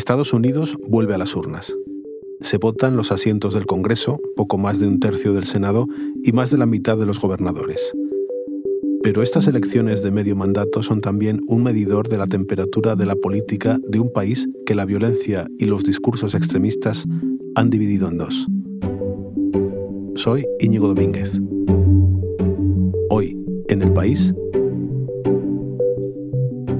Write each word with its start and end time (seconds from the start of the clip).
Estados 0.00 0.32
Unidos 0.32 0.78
vuelve 0.88 1.12
a 1.12 1.18
las 1.18 1.36
urnas. 1.36 1.76
Se 2.40 2.56
votan 2.56 2.96
los 2.96 3.12
asientos 3.12 3.52
del 3.52 3.66
Congreso, 3.66 4.18
poco 4.34 4.56
más 4.56 4.80
de 4.80 4.86
un 4.86 4.98
tercio 4.98 5.34
del 5.34 5.44
Senado 5.44 5.88
y 6.24 6.32
más 6.32 6.50
de 6.50 6.56
la 6.56 6.64
mitad 6.64 6.96
de 6.96 7.04
los 7.04 7.20
gobernadores. 7.20 7.92
Pero 9.02 9.22
estas 9.22 9.46
elecciones 9.46 10.02
de 10.02 10.10
medio 10.10 10.36
mandato 10.36 10.82
son 10.82 11.02
también 11.02 11.42
un 11.48 11.62
medidor 11.62 12.08
de 12.08 12.16
la 12.16 12.26
temperatura 12.26 12.96
de 12.96 13.04
la 13.04 13.14
política 13.14 13.78
de 13.86 14.00
un 14.00 14.10
país 14.10 14.48
que 14.64 14.74
la 14.74 14.86
violencia 14.86 15.46
y 15.58 15.66
los 15.66 15.84
discursos 15.84 16.34
extremistas 16.34 17.04
han 17.54 17.68
dividido 17.68 18.08
en 18.08 18.16
dos. 18.16 18.46
Soy 20.14 20.46
Íñigo 20.60 20.88
Domínguez. 20.88 21.38
Hoy, 23.10 23.36
en 23.68 23.82
el 23.82 23.92
país, 23.92 24.32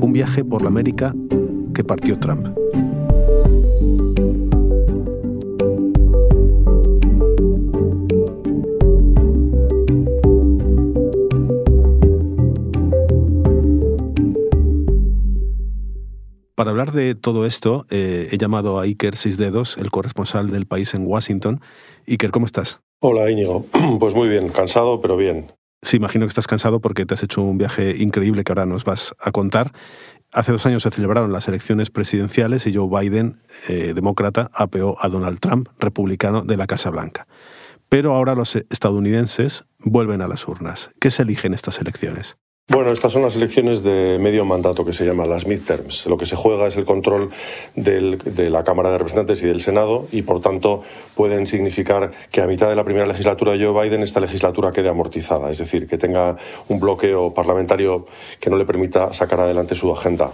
un 0.00 0.10
viaje 0.14 0.42
por 0.42 0.62
la 0.62 0.68
América 0.68 1.14
que 1.74 1.84
partió 1.84 2.18
Trump. 2.18 2.48
Para 16.60 16.72
hablar 16.72 16.92
de 16.92 17.14
todo 17.14 17.46
esto, 17.46 17.86
eh, 17.88 18.28
he 18.32 18.36
llamado 18.36 18.78
a 18.78 18.82
Iker 18.82 19.14
Dedos, 19.14 19.78
el 19.78 19.90
corresponsal 19.90 20.50
del 20.50 20.66
país 20.66 20.92
en 20.92 21.06
Washington. 21.06 21.62
Iker, 22.06 22.30
¿cómo 22.32 22.44
estás? 22.44 22.82
Hola 23.00 23.30
Íñigo, 23.30 23.64
pues 23.98 24.14
muy 24.14 24.28
bien, 24.28 24.50
cansado 24.50 25.00
pero 25.00 25.16
bien. 25.16 25.50
Sí, 25.80 25.96
imagino 25.96 26.26
que 26.26 26.28
estás 26.28 26.46
cansado 26.46 26.80
porque 26.80 27.06
te 27.06 27.14
has 27.14 27.22
hecho 27.22 27.40
un 27.40 27.56
viaje 27.56 27.96
increíble 27.96 28.44
que 28.44 28.52
ahora 28.52 28.66
nos 28.66 28.84
vas 28.84 29.14
a 29.18 29.32
contar. 29.32 29.72
Hace 30.32 30.52
dos 30.52 30.66
años 30.66 30.82
se 30.82 30.90
celebraron 30.90 31.32
las 31.32 31.48
elecciones 31.48 31.88
presidenciales 31.88 32.66
y 32.66 32.74
Joe 32.74 32.90
Biden, 32.90 33.40
eh, 33.66 33.92
demócrata, 33.94 34.50
apeó 34.52 34.98
a 35.00 35.08
Donald 35.08 35.40
Trump, 35.40 35.70
republicano 35.78 36.42
de 36.42 36.58
la 36.58 36.66
Casa 36.66 36.90
Blanca. 36.90 37.26
Pero 37.88 38.14
ahora 38.14 38.34
los 38.34 38.56
estadounidenses 38.56 39.64
vuelven 39.78 40.20
a 40.20 40.28
las 40.28 40.46
urnas. 40.46 40.90
¿Qué 41.00 41.10
se 41.10 41.22
elige 41.22 41.46
en 41.46 41.54
estas 41.54 41.80
elecciones? 41.80 42.36
Bueno, 42.72 42.92
estas 42.92 43.12
son 43.12 43.22
las 43.22 43.34
elecciones 43.34 43.82
de 43.82 44.16
medio 44.20 44.44
mandato 44.44 44.84
que 44.84 44.92
se 44.92 45.04
llaman 45.04 45.28
las 45.28 45.44
midterms. 45.44 46.06
Lo 46.06 46.16
que 46.16 46.24
se 46.24 46.36
juega 46.36 46.68
es 46.68 46.76
el 46.76 46.84
control 46.84 47.30
de 47.74 48.48
la 48.48 48.62
Cámara 48.62 48.92
de 48.92 48.98
Representantes 48.98 49.42
y 49.42 49.46
del 49.46 49.60
Senado 49.60 50.06
y, 50.12 50.22
por 50.22 50.40
tanto, 50.40 50.84
pueden 51.16 51.48
significar 51.48 52.12
que 52.30 52.40
a 52.40 52.46
mitad 52.46 52.68
de 52.68 52.76
la 52.76 52.84
primera 52.84 53.08
legislatura 53.08 53.54
de 53.54 53.64
Joe 53.64 53.82
Biden 53.82 54.04
esta 54.04 54.20
legislatura 54.20 54.70
quede 54.70 54.88
amortizada, 54.88 55.50
es 55.50 55.58
decir, 55.58 55.88
que 55.88 55.98
tenga 55.98 56.36
un 56.68 56.78
bloqueo 56.78 57.34
parlamentario 57.34 58.06
que 58.38 58.50
no 58.50 58.56
le 58.56 58.64
permita 58.64 59.12
sacar 59.12 59.40
adelante 59.40 59.74
su 59.74 59.90
agenda. 59.92 60.30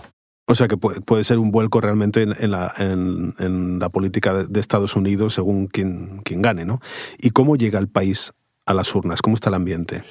O 0.47 0.55
sea 0.55 0.69
que 0.69 0.77
puede, 0.77 1.25
ser 1.25 1.39
un 1.39 1.51
vuelco 1.51 1.81
realmente 1.81 2.23
en, 2.23 2.51
la, 2.51 3.89
política 3.89 4.45
de 4.45 4.61
Estados 4.61 4.95
Unidos 4.95 5.33
según 5.33 5.69
quien, 5.69 6.21
quien 6.23 6.43
gane, 6.43 6.67
¿no? 6.67 6.81
¿Y 7.17 7.31
cómo 7.31 7.57
llega 7.57 7.79
el 7.79 7.89
país 7.89 8.35
a 8.67 8.75
las 8.75 8.95
urnas? 8.95 9.23
¿Cómo 9.23 9.37
está 9.37 9.49
el 9.49 9.55
ambiente? 9.55 10.03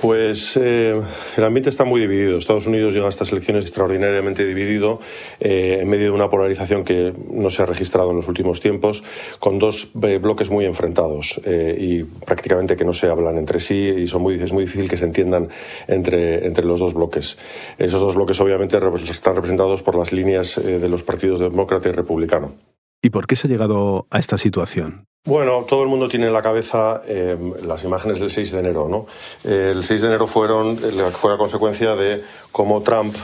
Pues 0.00 0.56
eh, 0.56 0.98
el 1.36 1.44
ambiente 1.44 1.68
está 1.68 1.84
muy 1.84 2.00
dividido. 2.00 2.38
Estados 2.38 2.66
Unidos 2.66 2.94
llega 2.94 3.04
a 3.04 3.10
estas 3.10 3.32
elecciones 3.32 3.64
extraordinariamente 3.64 4.46
dividido, 4.46 5.00
eh, 5.40 5.78
en 5.82 5.90
medio 5.90 6.06
de 6.06 6.10
una 6.12 6.30
polarización 6.30 6.84
que 6.84 7.12
no 7.30 7.50
se 7.50 7.62
ha 7.62 7.66
registrado 7.66 8.10
en 8.10 8.16
los 8.16 8.26
últimos 8.26 8.60
tiempos, 8.60 9.04
con 9.40 9.58
dos 9.58 9.92
eh, 10.02 10.16
bloques 10.16 10.50
muy 10.50 10.64
enfrentados 10.64 11.40
y 11.44 12.04
prácticamente 12.04 12.76
que 12.76 12.84
no 12.84 12.92
se 12.92 13.08
hablan 13.08 13.36
entre 13.36 13.60
sí 13.60 13.74
y 13.74 14.06
son 14.06 14.22
muy, 14.22 14.34
es 14.42 14.52
muy 14.52 14.64
difícil 14.64 14.88
que 14.88 14.96
se 14.96 15.04
entiendan 15.04 15.48
entre, 15.86 16.46
entre 16.46 16.64
los 16.64 16.80
dos 16.80 16.94
bloques. 16.94 17.38
Esos 17.78 18.00
dos 18.00 18.14
bloques 18.14 18.40
obviamente 18.40 18.78
están 19.10 19.34
representados 19.34 19.82
por 19.82 19.96
las 19.96 20.12
líneas 20.12 20.60
de 20.62 20.88
los 20.88 21.02
partidos 21.02 21.40
demócrata 21.40 21.88
y 21.88 21.92
republicano. 21.92 22.54
¿Y 23.02 23.10
por 23.10 23.26
qué 23.26 23.36
se 23.36 23.48
ha 23.48 23.50
llegado 23.50 24.06
a 24.10 24.18
esta 24.18 24.38
situación? 24.38 25.09
Bueno, 25.26 25.66
todo 25.68 25.82
el 25.82 25.90
mundo 25.90 26.08
tiene 26.08 26.28
en 26.28 26.32
la 26.32 26.40
cabeza 26.40 27.02
eh, 27.06 27.36
las 27.62 27.84
imágenes 27.84 28.20
del 28.20 28.30
6 28.30 28.52
de 28.52 28.58
enero. 28.58 28.88
¿no? 28.88 29.04
el 29.44 29.84
6 29.84 30.00
de 30.00 30.06
enero 30.08 30.26
fueron, 30.26 30.78
fue 31.12 31.32
la 31.32 31.36
consecuencia 31.36 31.94
de 31.94 32.22
cómo 32.50 32.80
Trump, 32.80 33.14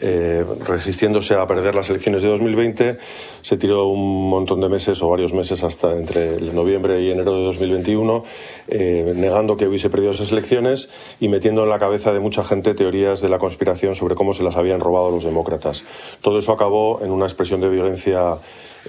eh, 0.00 0.42
resistiéndose 0.66 1.34
a 1.34 1.46
perder 1.46 1.74
las 1.74 1.90
elecciones 1.90 2.22
de 2.22 2.30
2020, 2.30 2.98
se 3.42 3.56
tiró 3.58 3.88
un 3.88 4.30
montón 4.30 4.62
de 4.62 4.70
meses 4.70 5.02
o 5.02 5.10
varios 5.10 5.34
meses 5.34 5.62
hasta 5.64 5.92
entre 5.92 6.40
noviembre 6.40 7.02
y 7.02 7.10
enero 7.10 7.36
de 7.36 7.44
2021, 7.44 8.24
eh, 8.68 9.12
negando 9.14 9.58
que 9.58 9.68
hubiese 9.68 9.90
perdido 9.90 10.12
esas 10.12 10.32
elecciones 10.32 10.88
y 11.20 11.28
metiendo 11.28 11.64
en 11.64 11.68
la 11.68 11.78
cabeza 11.78 12.14
de 12.14 12.20
mucha 12.20 12.42
gente 12.42 12.72
teorías 12.72 13.20
de 13.20 13.28
la 13.28 13.38
conspiración 13.38 13.94
sobre 13.94 14.14
cómo 14.14 14.32
se 14.32 14.44
las 14.44 14.56
habían 14.56 14.80
robado 14.80 15.10
los 15.10 15.24
demócratas. 15.24 15.84
Todo 16.22 16.38
eso 16.38 16.52
acabó 16.52 17.02
en 17.02 17.10
una 17.10 17.26
expresión 17.26 17.60
de 17.60 17.68
violencia 17.68 18.38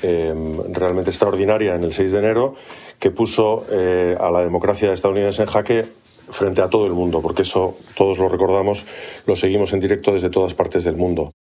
Em, 0.03 0.73
realmente 0.73 1.09
extraordinaria 1.09 1.75
en 1.75 1.83
el 1.83 1.93
6 1.93 2.11
de 2.11 2.19
enero 2.19 2.55
que 2.99 3.11
puso 3.11 3.65
eh, 3.71 4.17
a 4.19 4.29
la 4.29 4.41
democracia 4.41 4.91
estadounidense 4.91 5.43
en 5.43 5.47
jaque 5.47 5.85
frente 6.29 6.61
a 6.61 6.69
todo 6.69 6.85
el 6.85 6.93
mundo, 6.93 7.21
porque 7.21 7.43
eso 7.43 7.77
todos 7.95 8.17
lo 8.17 8.27
recordamos, 8.27 8.85
lo 9.25 9.35
seguimos 9.35 9.73
en 9.73 9.79
directo 9.79 10.13
desde 10.13 10.29
todas 10.29 10.53
partes 10.53 10.83
del 10.83 10.95
mundo. 10.95 11.31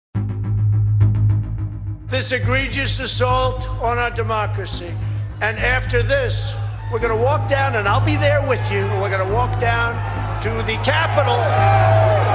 This 2.10 2.32
egregious 2.32 3.00
assault 3.00 3.66
on 3.82 3.98
our 3.98 4.14
democracy. 4.14 4.90
And 5.40 5.58
after 5.58 6.02
this, 6.02 6.54
we're 6.92 7.00
going 7.00 7.16
to 7.16 7.22
walk 7.22 7.48
down, 7.48 7.74
and 7.74 7.88
I'll 7.88 8.04
be 8.04 8.16
there 8.16 8.40
with 8.48 8.62
you. 8.70 8.86
We're 9.00 9.10
going 9.10 9.26
to 9.26 9.34
walk 9.34 9.58
down 9.58 9.96
to 10.42 10.50
the 10.62 10.78
Capitol. 10.84 12.33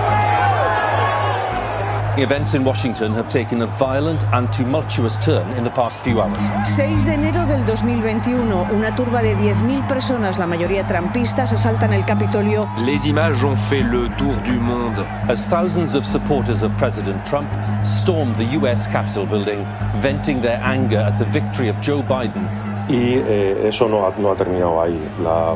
Events 2.21 2.53
in 2.53 2.65
Washington 2.65 3.13
have 3.13 3.29
taken 3.29 3.61
a 3.61 3.65
violent 3.77 4.25
and 4.33 4.51
tumultuous 4.51 5.17
turn 5.19 5.49
in 5.57 5.63
the 5.63 5.69
past 5.69 6.03
few 6.03 6.19
hours. 6.19 6.43
6 6.65 7.05
de 7.05 7.13
enero 7.13 7.45
del 7.45 7.65
2021, 7.65 8.67
una 8.73 8.93
turba 8.93 9.21
de 9.21 9.37
10.000 9.37 9.87
personas, 9.87 10.37
la 10.37 10.45
mayoría 10.45 10.85
trampistas, 10.85 11.53
asaltan 11.53 11.93
el 11.93 12.03
Capitolio. 12.03 12.67
Les 12.85 13.07
images 13.07 13.41
ont 13.45 13.55
fait 13.55 13.81
le 13.81 14.09
tour 14.17 14.35
du 14.43 14.59
monde. 14.59 15.05
As 15.29 15.45
thousands 15.47 15.95
of 15.95 16.05
supporters 16.05 16.61
of 16.61 16.75
President 16.77 17.25
Trump 17.25 17.49
stormed 17.85 18.35
the 18.35 18.57
US 18.59 18.85
Capitol 18.87 19.25
building, 19.25 19.65
venting 20.01 20.41
their 20.41 20.59
anger 20.61 20.99
at 20.99 21.17
the 21.17 21.25
victory 21.25 21.69
of 21.69 21.79
Joe 21.79 22.03
Biden. 22.03 22.45
Y 22.89 23.13
eh, 23.15 23.67
eso 23.67 23.87
no 23.87 24.05
ha, 24.05 24.13
no 24.17 24.31
ha 24.31 24.35
terminado 24.35 24.81
ahí. 24.81 24.99
La 25.23 25.55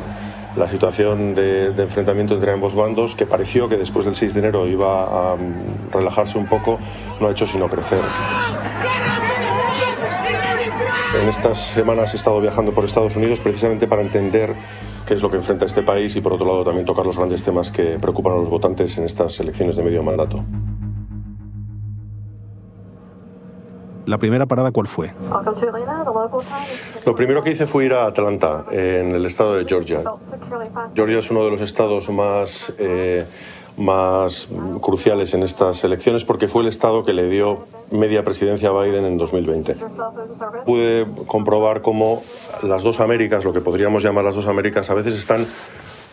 la 0.56 0.70
situación 0.70 1.34
de, 1.36 1.68
enfrentamiento 1.78 2.36
entre 2.36 2.52
ambos 2.52 2.76
bandos, 2.76 3.16
que 3.16 3.26
pareció 3.26 3.68
que 3.68 3.78
después 3.78 4.06
del 4.06 4.16
6 4.16 4.34
de 4.34 4.40
enero 4.40 4.68
iba 4.68 5.32
a 5.32 5.36
mm, 5.36 5.92
relajarse 5.92 6.38
un 6.38 6.48
poco, 6.48 6.80
no 7.20 7.28
ha 7.28 7.32
hecho 7.32 7.48
sino 7.48 7.68
crecer. 7.68 8.02
En 11.22 11.30
estas 11.30 11.60
semanas 11.60 12.14
he 12.14 12.18
estado 12.18 12.42
viajando 12.42 12.72
por 12.72 12.86
Estados 12.86 13.16
Unidos 13.16 13.40
precisamente 13.40 13.88
para 13.88 14.02
entender 14.02 14.56
qué 15.08 15.14
es 15.14 15.22
lo 15.22 15.30
que 15.30 15.38
enfrenta 15.38 15.66
este 15.66 15.84
país 15.84 16.16
y 16.16 16.22
por 16.22 16.34
otro 16.34 16.46
lado 16.46 16.64
también 16.64 16.86
tocar 16.86 17.06
los 17.06 17.18
grandes 17.18 17.44
temas 17.44 17.72
que 17.72 17.98
preocupan 18.00 18.34
a 18.34 18.38
los 18.38 18.50
votantes 18.50 18.98
en 18.98 19.06
estas 19.06 19.40
elecciones 19.40 19.76
de 19.76 19.84
medio 19.84 20.04
mandato. 20.04 20.44
¿La 24.06 24.18
primera 24.18 24.46
parada 24.46 24.72
cuál 24.72 24.88
fue? 24.88 25.14
Lo 27.06 27.16
primero 27.16 27.44
que 27.44 27.52
hice 27.52 27.66
fue 27.66 27.86
ir 27.86 27.94
a 27.94 28.06
Atlanta, 28.06 28.66
en 28.72 29.16
el 29.16 29.26
estado 29.26 29.56
de 29.56 29.66
Georgia. 29.66 30.04
Georgia 30.94 31.20
es 31.20 31.32
uno 31.32 31.44
de 31.46 31.52
los 31.52 31.62
estados 31.62 32.10
más, 32.10 32.74
eh, 32.78 33.26
más 33.78 34.50
cruciales 34.82 35.34
en 35.34 35.44
estas 35.44 35.84
elecciones 35.84 36.26
porque 36.26 36.48
fue 36.48 36.64
el 36.64 36.68
estado 36.68 37.04
que 37.04 37.14
le 37.14 37.30
dio 37.30 37.66
media 37.92 38.24
presidencia 38.24 38.70
a 38.70 38.84
Biden 38.84 39.06
en 39.06 39.18
2020. 39.18 39.76
Pude 40.66 41.08
comprobar 41.26 41.82
cómo 41.82 42.24
las 42.62 42.84
dos 42.84 43.00
Américas, 43.00 43.46
lo 43.46 43.54
que 43.54 43.62
podríamos 43.62 44.04
llamar 44.04 44.26
las 44.26 44.36
dos 44.36 44.48
Américas, 44.48 44.90
a 44.90 44.94
veces 44.94 45.16
están 45.16 45.46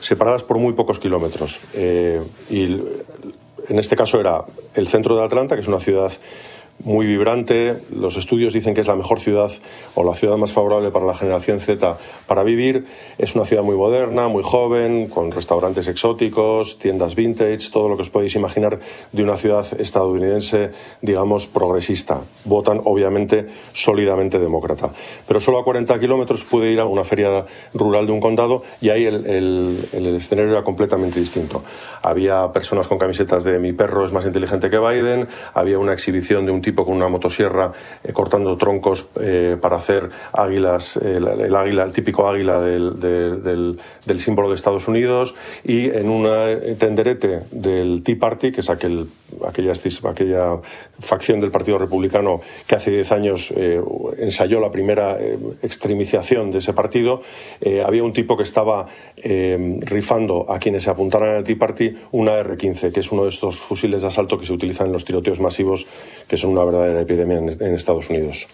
separadas 0.00 0.44
por 0.44 0.58
muy 0.58 0.72
pocos 0.74 0.98
kilómetros. 0.98 1.60
Eh, 1.74 2.22
y 2.50 2.80
en 3.68 3.78
este 3.78 3.96
caso 3.96 4.20
era 4.20 4.44
el 4.74 4.88
centro 4.88 5.16
de 5.16 5.24
Atlanta, 5.24 5.54
que 5.54 5.60
es 5.60 5.68
una 5.68 5.80
ciudad 5.80 6.10
muy 6.84 7.06
vibrante. 7.06 7.78
Los 7.94 8.16
estudios 8.16 8.52
dicen 8.52 8.74
que 8.74 8.80
es 8.80 8.86
la 8.86 8.96
mejor 8.96 9.20
ciudad 9.20 9.50
o 9.94 10.04
la 10.04 10.14
ciudad 10.14 10.36
más 10.36 10.52
favorable 10.52 10.90
para 10.90 11.06
la 11.06 11.14
generación 11.14 11.60
Z 11.60 11.98
para 12.26 12.42
vivir. 12.42 12.86
Es 13.18 13.34
una 13.34 13.44
ciudad 13.44 13.62
muy 13.62 13.76
moderna, 13.76 14.28
muy 14.28 14.42
joven, 14.42 15.08
con 15.08 15.30
restaurantes 15.30 15.88
exóticos, 15.88 16.78
tiendas 16.78 17.14
vintage, 17.14 17.70
todo 17.72 17.88
lo 17.88 17.96
que 17.96 18.02
os 18.02 18.10
podéis 18.10 18.34
imaginar 18.36 18.80
de 19.12 19.22
una 19.22 19.36
ciudad 19.36 19.66
estadounidense, 19.78 20.70
digamos, 21.02 21.46
progresista. 21.46 22.20
Votan, 22.44 22.80
obviamente, 22.84 23.48
sólidamente 23.72 24.38
demócrata. 24.38 24.90
Pero 25.26 25.40
solo 25.40 25.58
a 25.58 25.64
40 25.64 25.98
kilómetros 25.98 26.44
pude 26.44 26.70
ir 26.72 26.80
a 26.80 26.86
una 26.86 27.04
feria 27.04 27.44
rural 27.74 28.06
de 28.06 28.12
un 28.12 28.20
condado 28.20 28.62
y 28.80 28.90
ahí 28.90 29.04
el, 29.04 30.16
escenario 30.16 30.52
era 30.52 30.64
completamente 30.64 31.20
distinto. 31.20 31.62
Había 32.02 32.52
personas 32.52 32.88
con 32.88 32.98
camisetas 32.98 33.44
de 33.44 33.58
mi 33.58 33.72
perro 33.72 34.04
es 34.04 34.12
más 34.12 34.24
inteligente 34.24 34.70
que 34.70 34.78
Biden, 34.78 35.28
había 35.54 35.78
una 35.78 35.92
exhibición 35.92 36.46
de 36.46 36.52
un 36.52 36.62
tipo 36.70 36.84
con 36.84 36.94
una 36.94 37.08
motosierra 37.08 37.72
eh, 38.04 38.12
cortando 38.12 38.56
troncos 38.56 39.08
eh, 39.20 39.56
para 39.60 39.76
hacer 39.76 40.10
águilas, 40.32 40.96
el, 40.96 41.54
águila, 41.54 41.82
el 41.84 41.92
típico 41.92 42.28
águila 42.28 42.60
del, 42.60 43.00
del, 43.00 44.20
símbolo 44.20 44.48
de 44.48 44.54
Estados 44.54 44.86
Unidos 44.86 45.34
y 45.64 45.90
en 45.90 46.08
un 46.08 46.28
tenderete 46.78 47.44
del 47.50 48.02
Tea 48.04 48.16
Party, 48.20 48.52
que 48.52 48.60
es 48.60 48.70
aquel 48.70 49.08
aquella 49.46 49.72
facción 51.00 51.40
del 51.40 51.50
Partido 51.50 51.78
Republicano 51.78 52.40
que 52.66 52.74
hace 52.74 52.90
10 52.90 53.12
años 53.12 53.52
eh, 53.56 53.80
ensayó 54.18 54.60
la 54.60 54.70
primera 54.70 55.16
eh, 55.20 55.38
extremización 55.62 56.50
de 56.50 56.58
ese 56.58 56.72
partido, 56.72 57.22
eh, 57.60 57.82
había 57.84 58.04
un 58.04 58.12
tipo 58.12 58.36
que 58.36 58.42
estaba 58.42 58.86
rifando 59.82 60.46
a 60.50 60.58
quienes 60.58 60.84
se 60.84 60.90
apuntaran 60.90 61.34
al 61.34 61.44
Tea 61.44 61.56
Party 61.58 61.94
una 62.12 62.38
R-15, 62.38 62.92
que 62.92 63.00
es 63.00 63.12
uno 63.12 63.24
de 63.24 63.28
estos 63.28 63.58
fusiles 63.58 64.02
de 64.02 64.08
asalto 64.08 64.38
que 64.38 64.46
se 64.46 64.52
utilizan 64.52 64.86
en 64.86 64.92
los 64.92 65.04
tiroteos 65.04 65.40
masivos, 65.40 65.86
que 66.26 66.36
son 66.36 66.50
una 66.50 66.64
verdadera 66.64 67.02
epidemia 67.02 67.38
en 67.38 67.74
Estados 67.74 68.08
Unidos. 68.08 68.48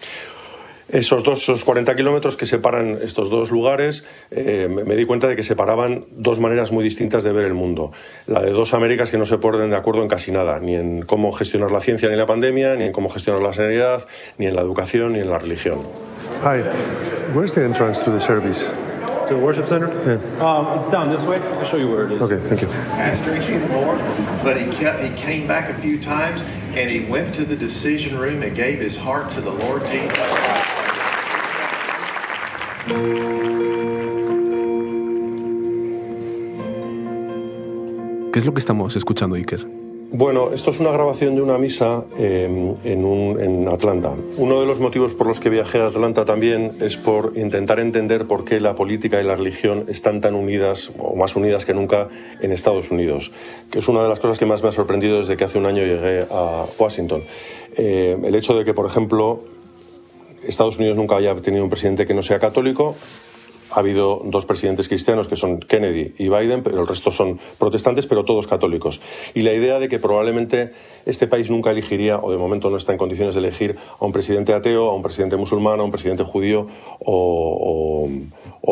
Esos 0.89 1.23
dos, 1.23 1.43
esos 1.43 1.65
40 1.65 1.95
kilómetros 1.97 2.37
que 2.37 2.45
separan 2.45 2.97
estos 3.01 3.29
dos 3.29 3.51
lugares, 3.51 4.05
eh, 4.31 4.69
me, 4.69 4.95
di 4.95 5.05
cuenta 5.05 5.27
de 5.27 5.35
que 5.35 5.43
separaban 5.43 6.05
dos 6.11 6.39
maneras 6.39 6.71
muy 6.71 6.83
distintas 6.83 7.25
de 7.25 7.33
ver 7.33 7.43
el 7.43 7.53
mundo. 7.53 7.91
La 8.25 8.41
de 8.41 8.51
dos 8.51 8.73
Américas 8.73 9.11
que 9.11 9.17
no 9.17 9.25
se 9.25 9.37
ponen 9.37 9.69
de 9.69 9.75
acuerdo 9.75 10.01
en 10.01 10.07
casi 10.07 10.31
nada, 10.31 10.59
ni 10.59 10.75
en 10.75 11.01
cómo 11.01 11.33
gestionar 11.33 11.71
la 11.71 11.81
ciencia 11.81 12.07
ni 12.09 12.15
la 12.15 12.25
pandemia, 12.25 12.75
ni 12.75 12.85
en 12.85 12.93
cómo 12.93 13.09
gestionar 13.09 13.41
la 13.41 13.51
sanidad, 13.51 14.07
ni 14.37 14.47
en 14.47 14.55
la 14.55 14.61
educación, 14.61 15.13
ni 15.13 15.19
en 15.19 15.29
la 15.29 15.39
religión. 15.39 15.79
Hi, 16.41 16.63
where's 17.33 17.53
the 17.53 17.65
entrance 17.65 17.99
to 17.99 18.11
the 18.11 18.19
service? 18.19 18.71
To 19.27 19.33
the 19.33 19.41
worship 19.41 19.67
center? 19.67 19.89
Yeah. 20.05 20.45
Um, 20.45 20.79
it's 20.79 20.89
down 20.89 21.09
this 21.09 21.25
way. 21.25 21.37
I'll 21.59 21.65
show 21.65 21.75
you 21.75 21.89
where 21.89 22.05
it 22.05 22.13
is. 22.13 22.21
Okay, 22.21 22.37
thank 22.37 22.61
you. 22.61 22.67
Pastor 22.67 23.31
anymore, 23.31 23.97
but 24.41 24.55
he, 24.55 24.67
he 24.67 25.13
came 25.17 25.47
back 25.47 25.69
a 25.69 25.73
few 25.81 25.99
times 25.99 26.43
and 26.77 26.89
he 26.89 27.09
went 27.09 27.35
to 27.35 27.43
the 27.43 27.57
decision 27.57 28.17
room 28.17 28.41
and 28.41 28.55
gave 28.55 28.79
his 28.79 28.95
heart 28.95 29.27
to 29.31 29.41
the 29.41 29.51
Lord 29.51 29.83
Jesus. 29.87 30.76
¿Qué 38.31 38.39
es 38.39 38.45
lo 38.45 38.53
que 38.53 38.59
estamos 38.59 38.95
escuchando, 38.95 39.35
Iker? 39.35 39.65
Bueno, 40.11 40.53
esto 40.53 40.71
es 40.71 40.79
una 40.79 40.91
grabación 40.91 41.35
de 41.35 41.41
una 41.41 41.57
misa 41.57 42.05
em, 42.17 42.75
en, 42.85 43.67
Atlanta. 43.67 44.15
Uno 44.37 44.61
de 44.61 44.65
los 44.65 44.79
motivos 44.79 45.13
por 45.13 45.27
los 45.27 45.41
que 45.41 45.49
viajé 45.49 45.81
a 45.81 45.87
Atlanta 45.87 46.23
también 46.23 46.71
es 46.79 46.95
por 46.95 47.33
intentar 47.35 47.79
entender 47.81 48.25
por 48.25 48.45
qué 48.45 48.61
la 48.61 48.73
política 48.73 49.19
y 49.19 49.25
la 49.25 49.35
religión 49.35 49.83
están 49.89 50.21
tan 50.21 50.35
unidas 50.35 50.91
o 50.97 51.15
más 51.15 51.35
unidas 51.35 51.65
que 51.65 51.73
nunca 51.73 52.07
en 52.39 52.53
Estados 52.53 52.89
Unidos, 52.89 53.33
que 53.69 53.79
es 53.79 53.87
una 53.89 54.01
de 54.01 54.09
las 54.09 54.21
cosas 54.21 54.39
que 54.39 54.45
más 54.45 54.63
me 54.63 54.69
ha 54.69 54.71
sorprendido 54.71 55.17
desde 55.17 55.35
que 55.35 55.43
hace 55.43 55.57
un 55.57 55.65
año 55.65 55.83
llegué 55.83 56.25
a 56.31 56.65
Washington. 56.79 57.23
Eh, 57.77 58.17
el 58.23 58.35
hecho 58.35 58.55
de 58.55 58.63
que, 58.63 58.73
por 58.73 58.85
ejemplo, 58.85 59.56
Estados 60.47 60.77
Unidos 60.77 60.97
nunca 60.97 61.17
haya 61.17 61.35
tenido 61.35 61.63
un 61.63 61.69
presidente 61.69 62.05
que 62.05 62.13
no 62.13 62.21
sea 62.21 62.39
católico. 62.39 62.95
Ha 63.71 63.79
habido 63.79 64.21
dos 64.25 64.45
presidentes 64.45 64.87
cristianos 64.87 65.27
que 65.27 65.35
son 65.35 65.59
Kennedy 65.59 66.13
y 66.17 66.29
Biden, 66.29 66.63
pero 66.63 66.81
el 66.81 66.87
resto 66.87 67.11
son 67.11 67.39
protestantes, 67.57 68.07
pero 68.07 68.25
todos 68.25 68.47
católicos. 68.47 69.01
Y 69.33 69.41
la 69.41 69.53
idea 69.53 69.79
de 69.79 69.89
que 69.89 69.99
probablemente 69.99 70.71
este 71.05 71.27
país 71.27 71.49
nunca 71.49 71.71
elegiría, 71.71 72.17
o 72.17 72.31
de 72.31 72.37
momento 72.37 72.69
no 72.69 72.77
está 72.77 72.91
en 72.91 72.97
condiciones 72.97 73.35
de 73.35 73.39
elegir, 73.39 73.77
a 73.99 74.05
un 74.05 74.11
presidente 74.11 74.53
ateo, 74.53 74.89
a 74.89 74.93
un 74.93 75.01
presidente 75.01 75.37
musulmán, 75.37 75.79
a 75.79 75.83
un 75.83 75.91
presidente 75.91 76.23
judío 76.23 76.67
o, 76.99 78.09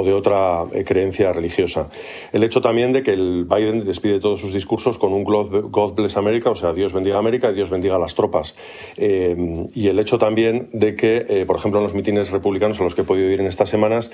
de 0.04 0.14
otra 0.14 0.66
eh, 0.74 0.84
creencia 0.84 1.34
religiosa. 1.34 1.90
El 2.32 2.44
hecho 2.44 2.62
también 2.62 2.94
de 2.94 3.02
que 3.02 3.14
el 3.14 3.46
Biden 3.46 3.86
despide 3.86 4.20
todos 4.20 4.40
sus 4.40 4.54
discursos 4.54 4.98
con 4.98 5.14
un 5.14 5.24
God 5.24 5.94
bless 5.94 6.18
America, 6.18 6.50
o 6.50 6.56
sea, 6.56 6.74
Dios 6.74 6.94
bendiga 6.94 7.18
América 7.18 7.50
y 7.50 7.56
Dios 7.56 7.70
bendiga 7.70 7.96
a 7.96 8.00
las 8.00 8.14
tropas. 8.14 8.56
Eh, 8.98 9.68
y 9.74 9.88
el 9.88 9.98
hecho 10.00 10.18
también 10.18 10.70
de 10.74 10.96
que, 10.96 11.26
eh, 11.28 11.46
por 11.46 11.56
ejemplo, 11.56 11.80
en 11.80 11.86
los 11.86 11.94
mitines 11.94 12.32
republicanos 12.32 12.80
a 12.80 12.84
los 12.84 12.94
que 12.94 13.02
he 13.02 13.06
podido 13.06 13.30
ir 13.32 13.40
en 13.40 13.48
estas 13.48 13.70
semanas, 13.70 14.12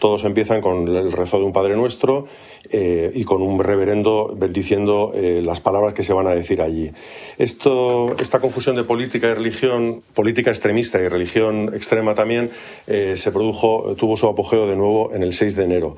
todos 0.00 0.24
empiezan 0.24 0.60
con 0.60 0.88
el 0.88 1.12
rezo 1.12 1.38
de 1.38 1.44
un 1.44 1.52
Padre 1.52 1.76
Nuestro 1.76 2.26
y 2.72 3.24
con 3.24 3.42
un 3.42 3.62
reverendo 3.62 4.34
bendiciendo 4.36 5.12
las 5.14 5.60
palabras 5.60 5.94
que 5.94 6.02
se 6.02 6.12
van 6.12 6.26
a 6.26 6.34
decir 6.34 6.60
allí. 6.60 6.90
Esto, 7.38 8.16
esta 8.18 8.40
confusión 8.40 8.76
de 8.76 8.84
política 8.84 9.28
y 9.28 9.34
religión, 9.34 10.02
política 10.14 10.50
extremista 10.50 11.00
y 11.00 11.08
religión 11.08 11.70
extrema 11.74 12.14
también, 12.14 12.50
se 12.86 13.32
produjo, 13.32 13.94
tuvo 13.96 14.16
su 14.16 14.26
apogeo 14.26 14.66
de 14.66 14.76
nuevo 14.76 15.12
en 15.14 15.22
el 15.22 15.32
6 15.32 15.54
de 15.56 15.64
enero, 15.64 15.96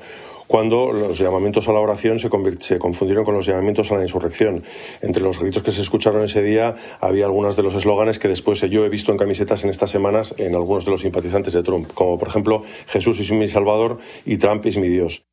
cuando 0.53 0.93
los 0.93 1.17
llamamientos 1.17 1.67
a 1.67 1.73
la 1.73 1.79
oración 1.79 2.19
se, 2.19 2.29
se, 2.59 2.77
confundieron 2.77 3.25
con 3.25 3.33
los 3.33 3.47
llamamientos 3.47 3.91
a 3.91 3.95
la 3.95 4.03
insurrección. 4.03 4.61
Entre 5.01 5.23
los 5.23 5.39
gritos 5.39 5.63
que 5.63 5.71
se 5.71 5.81
escucharon 5.81 6.23
ese 6.23 6.43
día 6.43 6.75
había 6.99 7.25
algunos 7.25 7.55
de 7.55 7.63
los 7.63 7.73
eslóganes 7.73 8.19
que 8.19 8.27
después 8.27 8.61
yo 8.61 8.85
he 8.85 8.89
visto 8.89 9.11
en 9.11 9.17
camisetas 9.17 9.63
en 9.63 9.71
estas 9.71 9.89
semanas 9.89 10.35
en 10.37 10.53
algunos 10.53 10.85
de 10.85 10.91
los 10.91 11.01
simpatizantes 11.01 11.55
de 11.55 11.63
Trump, 11.63 11.87
como 11.95 12.19
por 12.19 12.27
ejemplo 12.27 12.61
Jesús 12.85 13.19
es 13.19 13.31
mi 13.31 13.47
Salvador 13.47 13.97
y 14.27 14.37
Trump 14.37 14.63
es 14.67 14.77
mi 14.77 14.89
Dios. 14.89 15.25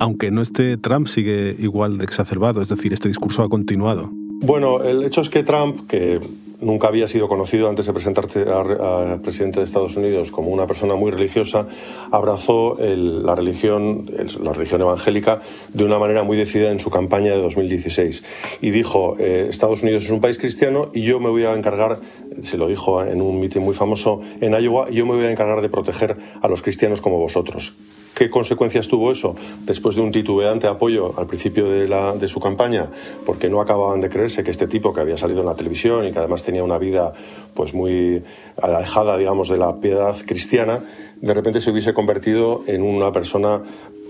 Aunque 0.00 0.32
no 0.32 0.42
esté 0.42 0.78
Trump, 0.78 1.06
sigue 1.06 1.54
igual 1.60 1.96
de 1.96 2.02
exacerbado, 2.02 2.60
es 2.60 2.70
decir, 2.70 2.92
este 2.92 3.06
discurso 3.06 3.44
ha 3.44 3.48
continuado. 3.48 4.10
Bueno, 4.12 4.82
el 4.82 5.04
hecho 5.04 5.20
es 5.20 5.30
que 5.30 5.44
Trump, 5.44 5.86
que 5.86 6.18
nunca 6.60 6.88
había 6.88 7.06
sido 7.06 7.28
conocido 7.28 7.68
antes 7.68 7.86
de 7.86 7.92
presentarse 7.92 8.44
a, 8.48 9.18
presidente 9.22 9.60
de 9.60 9.64
Estados 9.64 9.96
Unidos 9.96 10.30
como 10.30 10.50
una 10.50 10.66
persona 10.66 10.94
muy 10.94 11.10
religiosa, 11.10 11.66
abrazó 12.10 12.76
la, 12.78 13.34
religión, 13.34 14.10
la 14.42 14.52
religión 14.52 14.80
evangélica 14.80 15.40
de 15.72 15.84
una 15.84 15.98
manera 15.98 16.22
muy 16.22 16.36
decidida 16.36 16.70
en 16.70 16.78
su 16.78 16.90
campaña 16.90 17.32
de 17.32 17.40
2016 17.40 18.24
y 18.60 18.70
dijo, 18.70 19.16
eh, 19.18 19.46
Estados 19.48 19.82
Unidos 19.82 20.04
es 20.04 20.10
un 20.10 20.20
país 20.20 20.38
cristiano 20.38 20.90
y 20.94 21.02
yo 21.02 21.20
me 21.20 21.28
voy 21.28 21.44
a 21.44 21.52
encargar, 21.52 21.98
se 22.42 22.56
lo 22.56 22.68
dijo 22.68 23.04
en 23.04 23.22
un 23.22 23.40
mitin 23.40 23.62
muy 23.62 23.74
famoso 23.74 24.20
en 24.40 24.52
Iowa, 24.52 24.90
yo 24.90 25.06
me 25.06 25.14
voy 25.14 25.24
a 25.24 25.30
encargar 25.30 25.60
de 25.62 25.68
proteger 25.68 26.16
a 26.40 26.48
los 26.48 26.62
cristianos 26.62 27.00
como 27.00 27.18
vosotros. 27.18 27.74
¿Qué 28.20 28.28
consecuencias 28.28 28.86
tuvo 28.86 29.12
eso? 29.12 29.34
Después 29.64 29.96
de 29.96 30.02
un 30.02 30.12
titubeante 30.12 30.66
apoyo 30.66 31.18
al 31.18 31.26
principio 31.26 31.70
de, 31.70 32.28
su 32.28 32.38
campaña, 32.38 32.90
porque 33.24 33.48
no 33.48 33.62
acababan 33.62 34.02
de 34.02 34.10
creerse 34.10 34.44
que 34.44 34.50
este 34.50 34.66
tipo 34.66 34.92
que 34.92 35.00
había 35.00 35.16
salido 35.16 35.40
en 35.40 35.46
la 35.46 35.54
televisión 35.54 36.06
y 36.06 36.12
que 36.12 36.18
además 36.18 36.42
tenía 36.42 36.62
una 36.62 36.76
vida 36.76 37.14
pues 37.54 37.72
muy 37.72 38.22
alejada, 38.60 39.16
digamos, 39.16 39.48
de 39.48 39.56
la 39.56 39.80
piedad 39.80 40.14
cristiana, 40.26 40.80
de 41.18 41.32
repente 41.32 41.62
se 41.62 41.70
hubiese 41.70 41.94
convertido 41.94 42.62
en 42.66 42.82
una 42.82 43.10
persona 43.10 43.62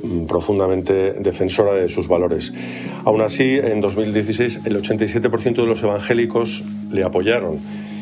mm, 0.02 0.24
profundamente 0.24 1.12
defensora 1.12 1.74
de 1.74 1.88
sus 1.88 2.08
valores. 2.08 2.52
Aún 3.04 3.20
así, 3.20 3.60
en 3.62 3.80
2016 3.80 4.62
el 4.64 4.82
87% 4.82 5.54
de 5.54 5.66
los 5.66 5.84
evangélicos 5.84 6.64
le 6.90 7.04
apoyaron 7.04 7.60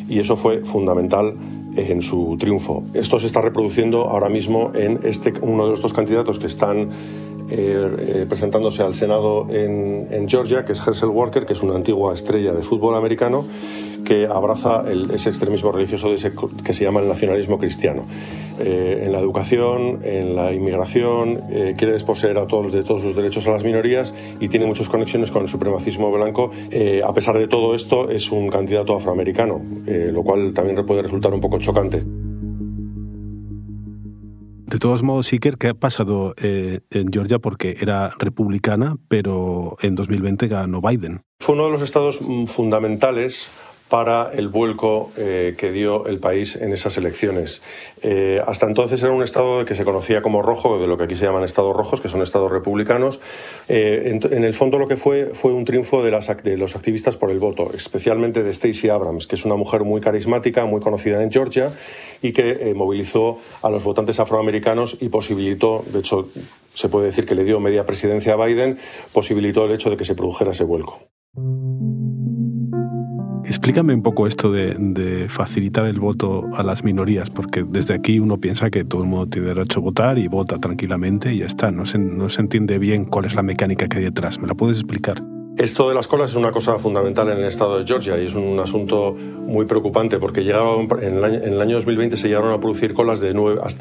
y 0.09 0.21
eso 0.21 0.37
fue 0.37 0.65
fundamental 0.65 1.35
en 1.77 2.03
su 2.03 2.37
triunfo. 2.39 2.85
Esto 2.95 3.21
se 3.21 3.27
está 3.27 3.41
reproduciendo 3.41 4.09
ahora 4.09 4.29
mismo 4.29 4.73
en 4.75 5.01
este, 5.05 5.33
uno 5.41 5.65
de 5.65 5.71
los 5.73 5.83
dos 5.83 5.93
candidatos 5.93 6.39
que 6.39 6.47
están 6.47 6.91
eh, 7.51 7.97
eh, 7.99 8.27
presentándose 8.29 8.83
al 8.83 8.95
Senado 8.95 9.47
en, 9.51 10.09
en, 10.11 10.29
Georgia, 10.29 10.65
que 10.65 10.73
es 10.73 10.87
Herschel 10.87 11.09
Walker, 11.09 11.47
que 11.47 11.55
es 11.55 11.63
una 11.63 11.77
antigua 11.77 12.13
estrella 12.13 12.53
de 12.53 12.63
fútbol 12.63 12.95
americano 12.95 13.45
que 14.09 14.27
abraza 14.27 14.85
ese 15.13 15.29
extremismo 15.29 15.71
religioso 15.71 16.09
que 16.65 16.73
se 16.73 16.83
llama 16.83 17.01
el 17.01 17.09
nacionalismo 17.09 17.59
cristiano. 17.59 18.07
Eh, 18.59 19.03
en 19.05 19.13
la 19.13 19.19
educación, 19.19 20.01
en 20.03 20.35
la 20.35 20.55
inmigración, 20.55 21.43
eh, 21.51 21.75
quiere 21.77 21.93
desposeer 21.93 22.39
a 22.39 22.47
todos 22.47 22.73
de 22.73 22.83
todos 22.85 23.03
sus 23.03 23.15
derechos 23.15 23.47
a 23.47 23.51
las 23.51 23.65
minorías 23.65 24.15
y 24.41 24.49
tiene 24.49 24.65
muchas 24.65 24.89
conexiones 24.89 25.31
con 25.31 25.43
el 25.43 25.49
supremacismo 25.49 26.11
blanco. 26.11 26.51
Eh, 26.71 27.03
a 27.05 27.13
pesar 27.13 27.37
de 27.37 27.49
todo 27.49 27.75
esto, 27.75 28.09
es 28.09 28.33
un 28.33 28.49
candidato 28.49 28.97
afroamericano, 28.97 29.61
lo 29.87 30.23
cual 30.23 30.55
también 30.55 30.87
puede 30.87 31.03
resultar 31.03 31.35
un 31.35 31.41
poco 31.41 31.59
chocante. 31.59 32.03
De 34.69 34.79
todos 34.79 35.03
modos, 35.03 35.31
Iker, 35.35 35.59
¿qué 35.59 35.69
ha 35.69 35.75
pasado 35.75 36.35
en 36.39 37.13
Georgia? 37.13 37.39
Porque 37.39 37.77
era 37.79 38.13
republicana, 38.19 38.97
pero 39.09 39.77
en 39.83 39.95
2020 39.97 40.49
ganó 40.49 40.81
Biden. 40.81 41.21
Fue 41.41 41.55
uno 41.55 41.67
de 41.67 41.73
los 41.73 41.83
estados 41.83 42.21
mm, 42.21 42.47
fundamentales 42.47 43.51
para 43.89 44.31
el 44.33 44.49
vuelco 44.49 45.11
eh, 45.17 45.55
que 45.57 45.73
dio 45.73 46.07
el 46.07 46.19
país 46.19 46.57
en 46.57 46.73
esas 46.73 46.97
elecciones. 46.99 47.63
Eh, 48.03 48.41
hasta 48.47 48.67
entonces 48.67 49.03
era 49.03 49.13
un 49.13 49.23
estado 49.23 49.65
que 49.65 49.75
se 49.75 49.85
conocía 49.85 50.21
como 50.21 50.43
rojo, 50.43 50.79
de 50.79 50.87
lo 50.87 50.99
que 50.99 51.05
aquí 51.05 51.17
se 51.17 51.25
llaman 51.25 51.43
estados 51.43 51.75
rojos, 51.75 52.01
que 52.01 52.09
son 52.09 52.23
estados 52.23 52.53
republicanos. 52.53 53.21
Eh, 53.69 54.19
en, 54.23 54.45
el 54.45 54.55
fondo 54.55 54.79
lo 54.79 54.89
que 54.89 54.97
fue 54.97 55.31
fue 55.35 55.53
un 55.53 55.65
triunfo 55.65 56.03
de, 56.03 56.11
de 56.11 56.57
los 56.57 56.77
activistas 56.77 57.17
por 57.17 57.31
el 57.31 57.39
voto, 57.39 57.71
especialmente 57.75 58.43
de 58.43 58.53
Stacey 58.53 58.91
Abrams, 58.91 59.27
que 59.27 59.37
es 59.37 59.45
una 59.45 59.57
mujer 59.57 59.85
muy 59.85 60.01
carismática, 60.01 60.67
muy 60.67 60.81
conocida 60.81 61.23
en 61.23 61.33
Georgia 61.33 61.73
y 62.21 62.33
que 62.33 62.73
movilizó 62.75 63.39
a 63.63 63.71
los 63.71 63.83
votantes 63.85 64.21
afroamericanos 64.21 64.99
y 65.01 65.09
posibilitó, 65.09 65.85
de 65.93 66.01
hecho 66.01 66.29
se 66.75 66.89
puede 66.89 67.07
decir 67.07 67.27
que 67.27 67.35
le 67.35 67.45
dio 67.45 67.59
media 67.59 67.87
presidencia 67.87 68.35
a 68.35 68.47
Biden, 68.47 68.79
posibilitó 69.13 69.65
el 69.65 69.73
hecho 69.73 69.91
de 69.91 69.97
que 69.97 70.05
se 70.05 70.15
produjera 70.15 70.53
ese 70.53 70.65
vuelco. 70.65 71.01
Explícame 73.49 73.95
un 73.95 74.03
poco 74.03 74.27
esto 74.27 74.53
de, 74.53 75.27
facilitar 75.31 75.87
el 75.87 75.99
voto 75.99 76.45
a 76.55 76.63
las 76.63 76.85
minorías, 76.85 77.31
porque 77.31 77.65
desde 77.67 77.95
aquí 77.95 78.19
uno 78.19 78.37
piensa 78.37 78.69
que 78.69 78.85
todo 78.85 79.03
el 79.03 79.09
mundo 79.09 79.27
tiene 79.27 79.49
derecho 79.49 79.81
a 79.81 79.83
votar 79.85 80.19
y 80.19 80.29
vota 80.29 80.59
tranquilamente 80.59 81.33
y 81.33 81.39
ya 81.39 81.47
está. 81.47 81.71
No 81.71 81.87
se, 81.87 81.99
no 81.99 82.29
se 82.29 82.43
entiende 82.43 82.79
bien 82.79 83.07
cuál 83.07 83.25
es 83.25 83.35
la 83.35 83.43
mecánica 83.43 83.89
que 83.89 83.99
hay 83.99 84.05
detrás. 84.05 84.39
¿Me 84.39 84.49
la 84.49 84.55
puedes 84.55 84.77
explicar? 84.77 85.23
Esto 85.59 85.89
de 85.89 85.95
las 85.97 86.07
colas 86.07 86.31
es 86.31 86.37
una 86.37 86.53
cosa 86.53 86.79
fundamental 86.79 87.29
en 87.31 87.39
el 87.39 87.47
estado 87.47 87.81
de 87.81 87.85
Georgia 87.85 88.17
y 88.17 88.27
es 88.27 88.35
un 88.35 88.61
asunto 88.61 89.13
muy 89.13 89.67
preocupante 89.67 90.21
porque 90.21 90.45
llegaron, 90.45 90.89
en, 91.03 91.17
el 91.25 91.61
año, 91.61 91.75
2020 91.75 92.17
se 92.17 92.29
llegaron 92.29 92.53
a 92.53 92.61
producir 92.61 92.95
colas 92.95 93.19
de, 93.19 93.35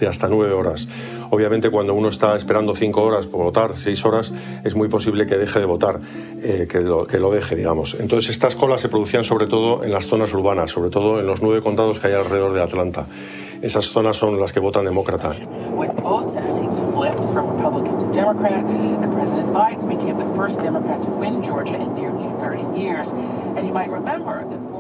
hasta 0.07 0.27
nueve 0.27 0.53
horas. 0.53 0.89
Obviamente 1.29 1.69
cuando 1.69 1.93
uno 1.93 2.07
está 2.07 2.36
esperando 2.36 2.74
cinco 2.74 3.03
horas 3.03 3.27
por 3.27 3.43
votar, 3.43 3.77
seis 3.77 4.03
horas, 4.05 4.34
es 4.63 4.74
muy 4.74 4.88
posible 4.88 5.27
que 5.27 5.38
deje 5.38 5.60
de 5.60 5.65
votar, 5.65 6.00
eh, 6.41 6.67
que, 6.67 6.81
lo, 6.81 7.05
que 7.05 7.19
lo 7.19 7.29
deje, 7.29 7.55
digamos. 7.55 7.96
Entonces 8.00 8.31
estas 8.31 8.55
colas 8.55 8.81
se 8.81 8.89
producían 8.89 9.24
sobre 9.24 9.46
todo 9.46 9.84
en 9.84 9.91
las 9.91 10.07
zonas 10.07 10.34
urbanas, 10.34 10.72
sobre 10.72 10.89
todo 10.89 11.19
en 11.19 11.27
los 11.27 11.43
nueve 11.43 11.62
condados 11.62 12.00
que 12.00 12.07
hay 12.07 12.13
alrededor 12.13 12.55
de 12.55 12.63
Atlanta. 12.63 13.05
Esas 13.62 13.86
zonas 13.86 14.18
son 14.18 14.40
las 14.40 14.54
que 14.54 14.60
votan 14.60 14.86
demócrata. 14.86 15.32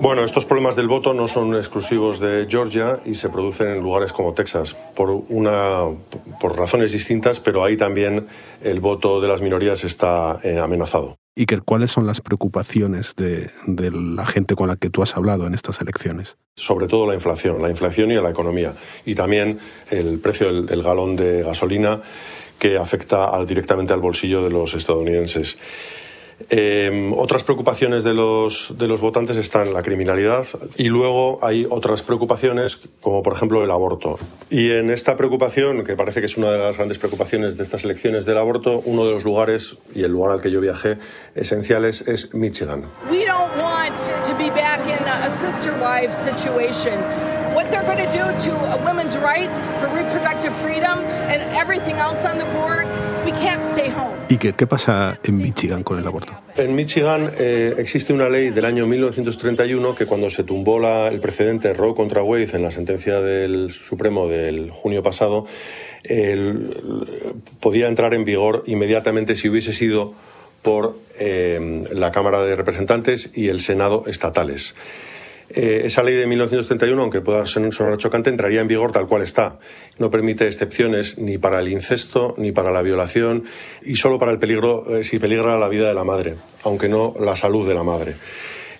Bueno, 0.01 0.23
estos 0.23 0.45
problemas 0.45 0.75
del 0.75 0.87
voto 0.87 1.13
no 1.13 1.27
son 1.27 1.55
exclusivos 1.55 2.19
de 2.19 2.45
Georgia 2.49 2.99
y 3.05 3.15
se 3.15 3.29
producen 3.29 3.67
en 3.67 3.81
lugares 3.81 4.13
como 4.13 4.33
Texas 4.33 4.75
por, 4.95 5.09
una, 5.09 5.83
por 6.39 6.57
razones 6.57 6.91
distintas, 6.91 7.39
pero 7.39 7.63
ahí 7.63 7.77
también 7.77 8.27
el 8.61 8.79
voto 8.79 9.19
de 9.21 9.27
las 9.27 9.41
minorías 9.41 9.83
está 9.83 10.39
eh, 10.43 10.59
amenazado. 10.59 11.17
Iker, 11.37 11.61
¿cuáles 11.61 11.91
son 11.91 12.07
las 12.07 12.19
preocupaciones 12.21 13.15
de, 13.15 13.51
la 13.67 14.25
gente 14.25 14.55
con 14.55 14.67
la 14.69 14.75
que 14.75 14.89
tú 14.89 15.03
has 15.03 15.15
hablado 15.15 15.45
en 15.45 15.53
estas 15.53 15.79
elecciones? 15.81 16.37
Sobre 16.55 16.87
todo 16.87 17.05
la 17.05 17.13
inflación, 17.13 17.61
la 17.61 17.69
inflación 17.69 18.11
y 18.11 18.15
la 18.15 18.31
economía. 18.31 18.73
Y 19.05 19.13
también 19.13 19.59
el 19.91 20.17
precio 20.19 20.63
del 20.63 20.81
galón 20.81 21.15
de 21.15 21.43
gasolina 21.43 22.01
que 22.57 22.77
afecta 22.77 23.31
directamente 23.45 23.93
al 23.93 23.99
bolsillo 23.99 24.43
de 24.43 24.49
los 24.49 24.73
estadounidenses. 24.73 25.59
Eh, 26.49 27.11
otras 27.17 27.43
preocupaciones 27.43 28.03
de 28.03 28.13
los, 28.13 28.77
de 28.77 28.87
los 28.87 29.01
votantes 29.01 29.37
están 29.37 29.73
la 29.73 29.81
criminalidad 29.81 30.45
y 30.75 30.83
luego 30.83 31.39
hay 31.41 31.65
otras 31.69 32.03
preocupaciones 32.03 32.79
como 33.01 33.23
por 33.23 33.33
ejemplo 33.33 33.63
el 33.63 33.71
aborto. 33.71 34.17
Y 34.49 34.71
en 34.71 34.91
esta 34.91 35.17
preocupación, 35.17 35.83
que 35.83 35.95
parece 35.95 36.19
que 36.19 36.27
es 36.27 36.37
una 36.37 36.51
de 36.51 36.59
las 36.59 36.77
grandes 36.77 36.99
preocupaciones 36.99 37.57
de 37.57 37.63
estas 37.63 37.83
elecciones 37.83 38.25
del 38.25 38.37
aborto, 38.37 38.81
uno 38.85 39.05
de 39.05 39.13
los 39.13 39.25
lugares 39.25 39.77
y 39.95 40.03
el 40.03 40.11
lugar 40.11 40.31
al 40.31 40.41
que 40.41 40.51
yo 40.51 40.61
viajé 40.61 40.97
esenciales 41.35 42.07
es 42.07 42.33
Michigan. 42.33 42.85
We 43.09 43.25
don't 43.25 43.51
want 43.57 43.97
to 44.27 44.35
be 44.37 44.49
back 44.51 44.81
in 44.85 45.03
a 45.07 45.29
sister 45.29 45.73
wives 45.81 46.15
situation. 46.15 46.93
What 47.55 47.71
they're 47.71 47.83
going 47.83 47.97
to 47.97 48.11
do 48.11 48.23
to 48.49 48.51
a 48.73 48.77
woman's 48.85 49.17
right 49.17 49.49
for 49.79 49.87
reproductive 49.89 50.53
freedom 50.57 50.99
and 51.31 51.41
everything 51.55 51.95
else 51.95 52.23
on 52.23 52.37
the 52.37 52.45
board, 52.53 52.85
¿Y 54.29 54.37
qué, 54.37 54.53
qué 54.53 54.67
pasa 54.67 55.19
en 55.23 55.37
Michigan 55.37 55.83
con 55.83 55.99
el 55.99 56.07
aborto? 56.07 56.33
En 56.55 56.75
Michigan 56.75 57.31
eh, 57.37 57.75
existe 57.77 58.11
una 58.11 58.29
ley 58.29 58.49
del 58.49 58.65
año 58.65 58.85
1931 58.87 59.95
que 59.95 60.05
cuando 60.05 60.29
se 60.29 60.43
tumbó 60.43 60.79
la, 60.79 61.07
el 61.07 61.21
precedente 61.21 61.73
Roe 61.73 61.95
contra 61.95 62.23
Wade 62.23 62.49
en 62.53 62.63
la 62.63 62.71
sentencia 62.71 63.21
del 63.21 63.71
Supremo 63.71 64.27
del 64.27 64.71
junio 64.71 65.01
pasado, 65.03 65.45
el, 66.03 67.05
podía 67.59 67.87
entrar 67.87 68.13
en 68.13 68.25
vigor 68.25 68.63
inmediatamente 68.65 69.35
si 69.35 69.49
hubiese 69.49 69.71
sido 69.71 70.13
por 70.61 70.97
eh, 71.19 71.83
la 71.91 72.11
Cámara 72.11 72.41
de 72.41 72.55
Representantes 72.55 73.31
y 73.35 73.49
el 73.49 73.61
Senado 73.61 74.03
estatales. 74.07 74.75
Eh, 75.49 75.83
esa 75.85 76.03
ley 76.03 76.15
de 76.15 76.27
1931, 76.27 77.01
aunque 77.01 77.21
pueda 77.21 77.45
sonar 77.45 77.97
chocante, 77.97 78.29
entraría 78.29 78.61
en 78.61 78.67
vigor 78.67 78.91
tal 78.91 79.07
cual 79.07 79.21
está. 79.21 79.59
No 79.97 80.11
permite 80.11 80.45
excepciones 80.45 81.17
ni 81.17 81.37
para 81.37 81.61
el 81.61 81.69
incesto 81.69 82.33
ni 82.37 82.51
para 82.51 82.71
la 82.71 82.81
violación 82.81 83.45
y 83.83 83.95
solo 83.95 84.19
para 84.19 84.31
el 84.31 84.39
peligro, 84.39 84.97
eh, 84.97 85.03
si 85.03 85.19
peligra 85.19 85.57
la 85.57 85.69
vida 85.69 85.87
de 85.87 85.93
la 85.93 86.03
madre, 86.03 86.35
aunque 86.63 86.89
no 86.89 87.15
la 87.19 87.35
salud 87.35 87.67
de 87.67 87.73
la 87.73 87.83
madre. 87.83 88.15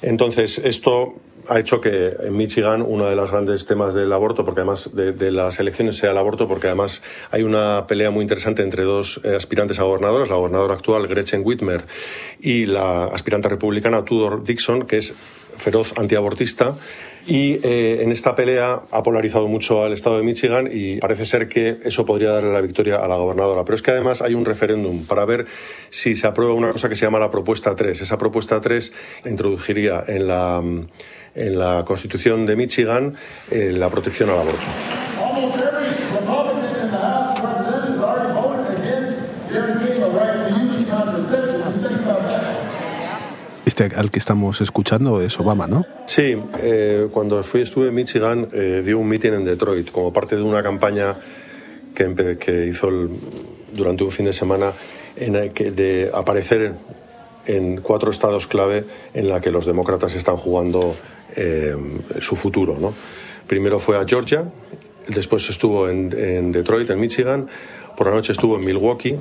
Entonces, 0.01 0.59
esto 0.59 1.15
ha 1.50 1.59
hecho 1.59 1.79
que 1.79 2.13
en 2.19 2.36
Michigan 2.36 2.81
uno 2.81 3.05
de 3.05 3.15
los 3.15 3.31
grandes 3.31 3.65
temas 3.65 3.93
del 3.93 4.12
aborto, 4.12 4.43
porque 4.43 4.62
además 4.62 4.93
de, 4.93 5.31
las 5.31 5.59
elecciones 5.59 5.97
sea 5.97 6.12
el 6.12 6.17
aborto, 6.17 6.47
porque 6.47 6.67
además 6.67 7.03
hay 7.31 7.43
una 7.43 7.86
pelea 7.88 8.12
muy 8.12 8.24
interesante 8.24 8.62
entre 8.62 8.83
dos 8.83 9.21
eh, 9.24 9.36
aspirantes 9.36 9.79
a 9.79 9.83
gobernadoras, 9.83 10.29
la 10.29 10.36
gobernadora 10.36 10.75
actual 10.75 11.07
Gretchen 11.07 11.41
Whitmer 11.43 11.86
y 12.39 12.65
la 12.65 13.05
aspirante 13.05 13.50
republicana 13.50 14.03
Tudor 14.03 14.43
Dixon, 14.43 14.86
que 14.86 14.97
es 14.97 15.15
feroz 15.57 15.93
antiabortista 15.97 16.75
y 17.27 17.59
eh, 17.61 18.01
en 18.01 18.11
esta 18.11 18.35
pelea 18.35 18.83
ha 18.89 19.03
polarizado 19.03 19.47
mucho 19.49 19.83
al 19.83 19.91
estado 19.91 20.17
de 20.17 20.23
Michigan 20.23 20.69
y 20.71 20.97
parece 20.97 21.25
ser 21.25 21.49
que 21.49 21.77
eso 21.83 22.05
podría 22.05 22.31
darle 22.31 22.53
la 22.53 22.61
victoria 22.61 22.97
a 22.97 23.07
la 23.07 23.17
gobernadora. 23.17 23.65
Pero 23.65 23.75
es 23.75 23.81
que 23.81 23.91
además 23.91 24.21
hay 24.21 24.33
un 24.33 24.45
referéndum 24.45 25.05
para 25.05 25.25
ver 25.25 25.45
si 25.89 26.15
se 26.15 26.25
aprueba 26.25 26.53
una 26.53 26.71
cosa 26.71 26.87
que 26.87 26.95
se 26.95 27.05
llama 27.05 27.19
la 27.19 27.29
propuesta 27.29 27.75
3. 27.75 28.01
Esa 28.01 28.17
propuesta 28.17 28.61
3 28.61 28.93
introduciría 29.25 30.05
en 30.07 30.27
la, 30.27 30.63
en 31.35 31.59
la 31.59 31.83
Constitución 31.85 32.45
de 32.45 32.55
Michigan 32.55 33.13
eh, 33.51 33.73
la 33.73 33.89
protección 33.89 34.29
al 34.29 34.39
aborto. 34.39 35.06
Este 43.79 43.96
al 43.96 44.10
que 44.10 44.17
estamos 44.17 44.60
escuchando 44.60 45.22
es 45.22 45.39
Obama, 45.39 45.67
¿no? 45.67 45.86
Sí, 46.07 46.36
eh, 46.63 47.10
cuando 47.12 47.43
fui, 47.43 47.62
estuve 47.62 47.89
en 47.89 47.93
Michigan, 47.93 48.48
eh, 48.51 48.81
dio 48.84 48.98
un 48.98 49.07
meeting 49.07 49.34
en 49.34 49.46
Detroit 49.46 49.91
como 49.91 50.12
parte 50.12 50.36
de 50.36 50.41
una 50.41 50.63
campaña 50.63 51.15
que, 51.93 52.39
que 52.39 52.65
hizo 52.65 52.89
durante 53.74 54.03
un 54.03 54.10
fin 54.10 54.25
de 54.25 54.34
semana 54.34 54.72
en 55.15 55.34
de 55.34 56.10
aparecer 56.12 56.74
en 57.46 57.81
cuatro 57.81 58.10
estados 58.10 58.48
clave 58.48 58.84
en 59.13 59.29
la 59.29 59.41
que 59.41 59.51
los 59.51 59.67
demócratas 59.67 60.15
están 60.15 60.38
jugando 60.38 60.96
eh, 61.36 61.75
su 62.19 62.36
futuro. 62.36 62.77
¿no? 62.79 62.96
Primero 63.46 63.77
fue 63.77 63.96
a 64.00 64.05
Georgia, 64.07 64.43
después 65.07 65.48
estuvo 65.51 65.88
en, 65.88 66.12
en 66.17 66.51
Detroit, 66.51 66.89
en 66.89 67.00
Michigan, 67.00 67.48
por 67.96 68.07
la 68.07 68.15
noche 68.15 68.31
estuvo 68.31 68.55
en 68.57 68.65
Milwaukee 68.65 69.19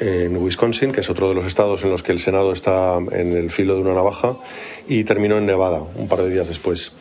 en 0.00 0.36
Wisconsin, 0.36 0.92
que 0.92 1.00
es 1.00 1.10
otro 1.10 1.28
de 1.28 1.34
los 1.34 1.46
estados 1.46 1.82
en 1.84 1.90
los 1.90 2.02
que 2.02 2.12
el 2.12 2.18
Senado 2.18 2.52
está 2.52 2.98
en 2.98 3.36
el 3.36 3.50
filo 3.50 3.74
de 3.74 3.82
una 3.82 3.94
navaja, 3.94 4.36
y 4.86 5.04
terminó 5.04 5.38
en 5.38 5.46
Nevada 5.46 5.82
un 5.96 6.08
par 6.08 6.22
de 6.22 6.30
días 6.30 6.48
después. 6.48 6.96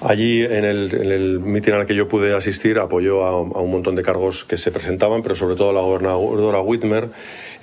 Allí, 0.00 0.42
en 0.44 0.64
el, 0.64 0.94
en 0.94 1.10
el 1.10 1.40
mitin 1.40 1.74
al 1.74 1.86
que 1.86 1.94
yo 1.94 2.08
pude 2.08 2.34
asistir, 2.36 2.78
apoyó 2.78 3.24
a, 3.24 3.40
un 3.40 3.70
montón 3.70 3.94
de 3.94 4.02
cargos 4.02 4.44
que 4.44 4.58
se 4.58 4.70
presentaban, 4.70 5.22
pero 5.22 5.34
sobre 5.34 5.56
todo 5.56 5.70
a 5.70 5.72
la 5.72 5.80
gobernadora 5.80 6.60
Whitmer. 6.60 7.08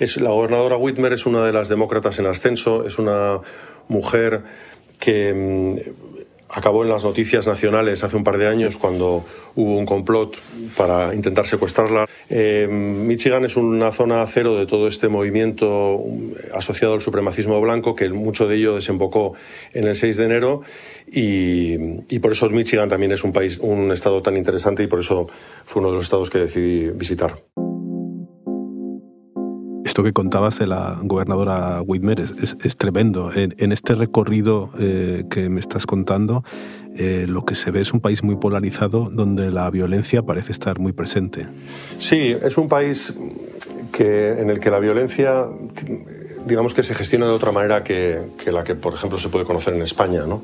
Es, 0.00 0.16
la 0.16 0.30
gobernadora 0.30 0.76
Whitmer 0.76 1.12
es 1.12 1.24
una 1.24 1.46
de 1.46 1.52
las 1.52 1.68
demócratas 1.68 2.18
en 2.18 2.26
ascenso, 2.26 2.84
es 2.84 2.98
una 2.98 3.38
mujer 3.86 4.42
que 4.98 5.32
mm, 5.32 5.76
acabó 6.52 6.84
en 6.84 6.90
las 6.90 7.02
noticias 7.02 7.46
nacionales 7.46 8.04
hace 8.04 8.14
un 8.14 8.24
par 8.24 8.36
de 8.36 8.46
años 8.46 8.76
cuando 8.76 9.24
hubo 9.56 9.76
un 9.76 9.86
complot 9.86 10.36
para 10.76 11.14
intentar 11.14 11.46
secuestrarla. 11.46 12.06
Eh, 12.28 12.68
Michigan 12.70 13.44
es 13.44 13.56
una 13.56 13.90
zona 13.90 14.24
cero 14.26 14.58
de 14.58 14.66
todo 14.66 14.86
este 14.86 15.08
movimiento 15.08 15.98
asociado 16.54 16.94
al 16.94 17.00
supremacismo 17.00 17.58
blanco, 17.60 17.94
que 17.94 18.08
mucho 18.10 18.46
de 18.46 18.56
ello 18.56 18.74
desembocó 18.74 19.32
en 19.72 19.84
el 19.84 19.96
6 19.96 20.16
de 20.18 20.24
enero 20.24 20.62
y, 21.10 21.74
y, 22.14 22.18
por 22.18 22.32
eso 22.32 22.48
Michigan 22.50 22.88
también 22.88 23.12
es 23.12 23.24
un 23.24 23.32
país, 23.32 23.58
un 23.58 23.90
estado 23.90 24.22
tan 24.22 24.36
interesante 24.36 24.82
y 24.82 24.86
por 24.86 25.00
eso 25.00 25.28
fue 25.64 25.80
uno 25.80 25.90
de 25.90 25.96
los 25.96 26.04
estados 26.04 26.28
que 26.28 26.38
decidí 26.38 26.90
visitar. 26.90 27.34
Esto 29.92 30.02
que 30.02 30.14
contabas 30.14 30.58
de 30.58 30.66
la 30.66 30.98
gobernadora 31.02 31.82
Whitmer 31.82 32.18
es, 32.18 32.76
tremendo. 32.78 33.30
En, 33.34 33.72
este 33.72 33.94
recorrido 33.94 34.70
eh, 34.80 35.24
que 35.28 35.50
me 35.50 35.60
estás 35.60 35.84
contando, 35.84 36.44
eh, 36.96 37.26
lo 37.28 37.44
que 37.44 37.54
se 37.54 37.70
ve 37.70 37.82
es 37.82 37.92
un 37.92 38.00
país 38.00 38.22
muy 38.22 38.36
polarizado 38.36 39.10
donde 39.12 39.50
la 39.50 39.68
violencia 39.68 40.22
parece 40.22 40.50
estar 40.50 40.78
muy 40.78 40.92
presente. 40.92 41.46
Sí, 41.98 42.34
es 42.42 42.56
un 42.56 42.70
país 42.70 43.18
que, 43.92 44.30
en 44.40 44.48
el 44.48 44.60
que 44.60 44.70
la 44.70 44.78
violencia, 44.78 45.44
digamos 46.46 46.72
que 46.72 46.82
se 46.82 46.94
gestiona 46.94 47.26
de 47.26 47.32
otra 47.32 47.52
manera 47.52 47.84
que, 47.84 48.22
la 48.46 48.64
que, 48.64 48.74
por 48.74 48.94
ejemplo, 48.94 49.18
se 49.18 49.28
puede 49.28 49.44
conocer 49.44 49.74
en 49.74 49.82
España. 49.82 50.24
¿no? 50.26 50.42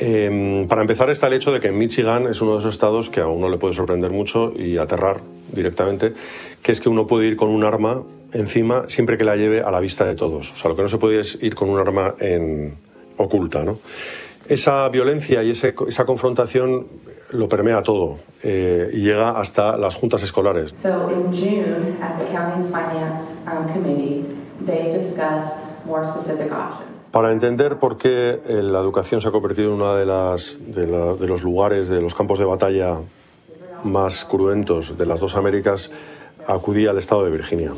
Em, 0.00 0.68
para 0.68 0.82
empezar 0.82 1.10
está 1.10 1.26
el 1.26 1.32
hecho 1.34 1.50
de 1.50 1.60
que 1.60 1.72
Michigan 1.72 2.28
es 2.28 2.40
uno 2.40 2.52
de 2.52 2.58
esos 2.58 2.74
estados 2.74 3.10
que 3.10 3.20
a 3.20 3.26
uno 3.26 3.48
le 3.48 3.56
puede 3.56 3.74
sorprender 3.74 4.10
mucho 4.10 4.52
y 4.56 4.78
aterrar 4.78 5.20
directamente, 5.52 6.14
que 6.62 6.72
es 6.72 6.80
que 6.80 6.88
uno 6.88 7.06
puede 7.06 7.26
ir 7.26 7.36
con 7.36 7.48
un 7.48 7.64
arma 7.64 8.02
encima 8.32 8.84
siempre 8.88 9.18
que 9.18 9.24
la 9.24 9.36
lleve 9.36 9.60
a 9.60 9.70
la 9.70 9.80
vista 9.80 10.04
de 10.04 10.14
todos. 10.14 10.52
O 10.52 10.56
sea, 10.56 10.70
lo 10.70 10.76
que 10.76 10.82
no 10.82 10.88
se 10.88 10.98
puede 10.98 11.20
es 11.20 11.38
ir 11.42 11.54
con 11.54 11.68
un 11.70 11.78
arma 11.78 12.14
en, 12.20 12.74
oculta. 13.18 13.64
¿no? 13.64 13.78
Esa 14.48 14.88
violencia 14.88 15.42
y 15.42 15.50
ese, 15.50 15.74
esa 15.86 16.06
confrontación 16.06 16.86
lo 17.30 17.48
permea 17.48 17.82
todo 17.82 18.18
eh, 18.42 18.88
y 18.92 19.02
llega 19.02 19.38
hasta 19.38 19.76
las 19.76 19.94
juntas 19.94 20.22
escolares. 20.22 20.72
So 20.80 21.10
in 21.10 21.32
June, 21.32 21.98
at 22.00 22.18
the 22.18 22.24
finance 22.24 23.36
um, 23.46 23.66
they 24.64 24.90
discussed 24.90 25.66
more 25.86 26.04
specific 26.04 26.52
options. 26.52 26.96
Para 27.12 27.32
entender 27.32 27.78
por 27.78 27.96
qué 27.96 28.40
eh, 28.46 28.62
la 28.62 28.80
educación 28.80 29.20
se 29.20 29.28
ha 29.28 29.30
convertido 29.30 29.68
en 29.68 29.74
uno 29.76 29.94
de, 29.94 30.04
las, 30.04 30.60
de, 30.66 30.86
la, 30.86 31.14
de 31.14 31.26
los 31.26 31.42
lugares, 31.42 31.88
de 31.88 32.00
los 32.00 32.14
campos 32.14 32.38
de 32.38 32.44
batalla 32.44 32.98
más 33.84 34.24
cruentos 34.24 34.98
de 34.98 35.06
las 35.06 35.20
dos 35.20 35.36
Américas, 35.36 35.90
acudí 36.46 36.86
al 36.86 36.98
estado 36.98 37.24
de 37.24 37.30
Virginia. 37.30 37.72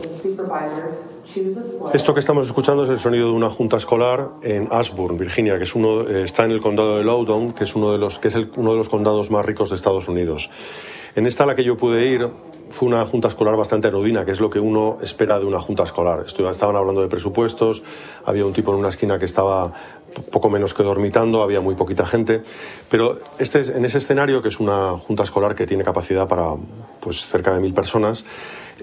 Esto 1.93 2.15
que 2.15 2.21
estamos 2.21 2.47
escuchando 2.47 2.85
es 2.85 2.91
el 2.91 2.99
sonido 2.99 3.29
de 3.29 3.35
una 3.35 3.51
junta 3.51 3.77
escolar 3.77 4.31
en 4.43 4.69
Ashburn, 4.71 5.17
Virginia, 5.17 5.59
que 5.59 5.65
es 5.65 5.75
uno, 5.75 6.03
eh, 6.03 6.25
está 6.25 6.45
en 6.45 6.53
el 6.53 6.61
condado 6.61 6.99
de 6.99 7.05
Loudoun, 7.05 7.53
que 7.53 7.65
es 7.65 7.75
uno 7.77 7.93
de 7.93 7.99
los 7.99 8.19
que 8.19 8.29
es 8.29 8.37
uno 8.57 8.73
de 8.73 8.79
los 8.79 8.89
condados 8.89 9.31
más 9.31 9.45
ricos 9.45 9.71
de 9.71 9.77
Estados 9.77 10.09
Unidos. 10.09 10.51
En 11.15 11.27
esta 11.27 11.45
a 11.45 11.47
la 11.47 11.55
que 11.55 11.65
yo 11.65 11.77
pude 11.77 12.07
ir 12.07 12.29
fue 12.71 12.89
una 12.89 13.05
junta 13.05 13.29
escolar 13.29 13.57
bastante 13.57 13.89
anodina, 13.89 14.25
que 14.25 14.31
es 14.31 14.41
lo 14.41 14.49
que 14.51 14.61
uno 14.61 14.99
espera 15.03 15.39
de 15.39 15.45
una 15.45 15.61
junta 15.61 15.83
escolar. 15.83 16.25
Estaban 16.27 16.77
hablando 16.77 17.03
de 17.03 17.09
presupuestos, 17.09 17.83
había 18.25 18.47
un 18.47 18.53
tipo 18.53 18.73
en 18.73 18.79
una 18.79 18.89
esquina 18.89 19.19
que 19.19 19.27
estaba 19.27 19.73
poco 20.31 20.51
menos 20.51 20.75
que 20.75 20.83
dormitando, 20.83 21.43
había 21.43 21.61
muy 21.61 21.75
poquita 21.75 22.05
gente, 22.07 22.43
pero 22.91 23.19
este, 23.39 23.61
en 23.77 23.85
ese 23.85 23.99
escenario, 23.99 24.43
que 24.43 24.49
es 24.49 24.61
una 24.61 24.97
junta 24.97 25.23
escolar 25.23 25.55
que 25.55 25.67
tiene 25.67 25.85
capacidad 25.85 26.27
para 26.27 26.55
pues, 27.01 27.27
cerca 27.27 27.53
de 27.55 27.61
mil 27.61 27.75
personas, 27.75 28.25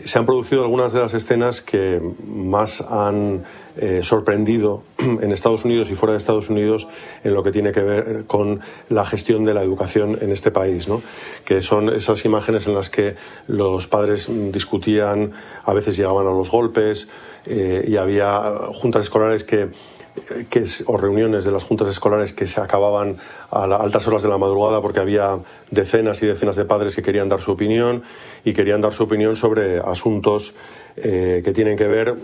se 0.03 0.19
han 0.19 0.25
producido 0.25 0.63
algunas 0.63 0.93
de 0.93 1.01
las 1.01 1.13
escenas 1.13 1.61
que 1.61 2.01
más 2.25 2.81
han 2.81 3.45
eh, 3.77 4.01
sorprendido 4.03 4.83
en 4.97 5.31
Estados 5.31 5.65
Unidos 5.65 5.89
y 5.89 5.95
fuera 5.95 6.13
de 6.13 6.17
Estados 6.17 6.49
Unidos 6.49 6.87
en 7.23 7.33
lo 7.33 7.43
que 7.43 7.51
tiene 7.51 7.71
que 7.71 7.81
ver 7.81 8.25
con 8.25 8.61
la 8.89 9.05
gestión 9.05 9.45
de 9.45 9.53
la 9.53 9.63
educación 9.63 10.17
en 10.21 10.31
este 10.31 10.51
país, 10.51 10.87
¿no? 10.87 11.01
que 11.45 11.61
son 11.61 11.89
esas 11.89 12.25
imágenes 12.25 12.67
en 12.67 12.75
las 12.75 12.89
que 12.89 13.15
los 13.47 13.87
padres 13.87 14.29
discutían, 14.51 15.31
a 15.63 15.73
veces 15.73 15.97
llegaban 15.97 16.27
a 16.27 16.31
los 16.31 16.49
golpes 16.49 17.09
eh, 17.45 17.85
y 17.87 17.97
había 17.97 18.41
juntas 18.73 19.03
escolares 19.03 19.43
que 19.43 19.69
que 20.49 20.63
o 20.85 20.97
reuniones 20.97 21.45
de 21.45 21.51
las 21.51 21.63
juntas 21.63 21.87
escolares 21.87 22.33
que 22.33 22.47
se 22.47 22.59
acababan 22.61 23.17
a 23.51 23.63
altas 23.63 24.07
horas 24.07 24.23
de 24.23 24.29
la 24.29 24.37
madrugada 24.37 24.81
porque 24.81 24.99
había 24.99 25.37
decenas 25.71 26.21
y 26.23 26.27
decenas 26.27 26.55
de 26.55 26.65
padres 26.65 26.95
que 26.95 27.01
querían 27.01 27.29
dar 27.29 27.41
su 27.41 27.51
opinión 27.51 28.03
y 28.43 28.53
querían 28.53 28.81
dar 28.81 28.93
su 28.93 29.03
opinión 29.03 29.35
sobre 29.35 29.79
asuntos 29.79 30.55
eh, 30.95 31.41
que 31.43 31.53
tienen 31.53 31.77
que 31.77 31.87
ver 31.87 32.15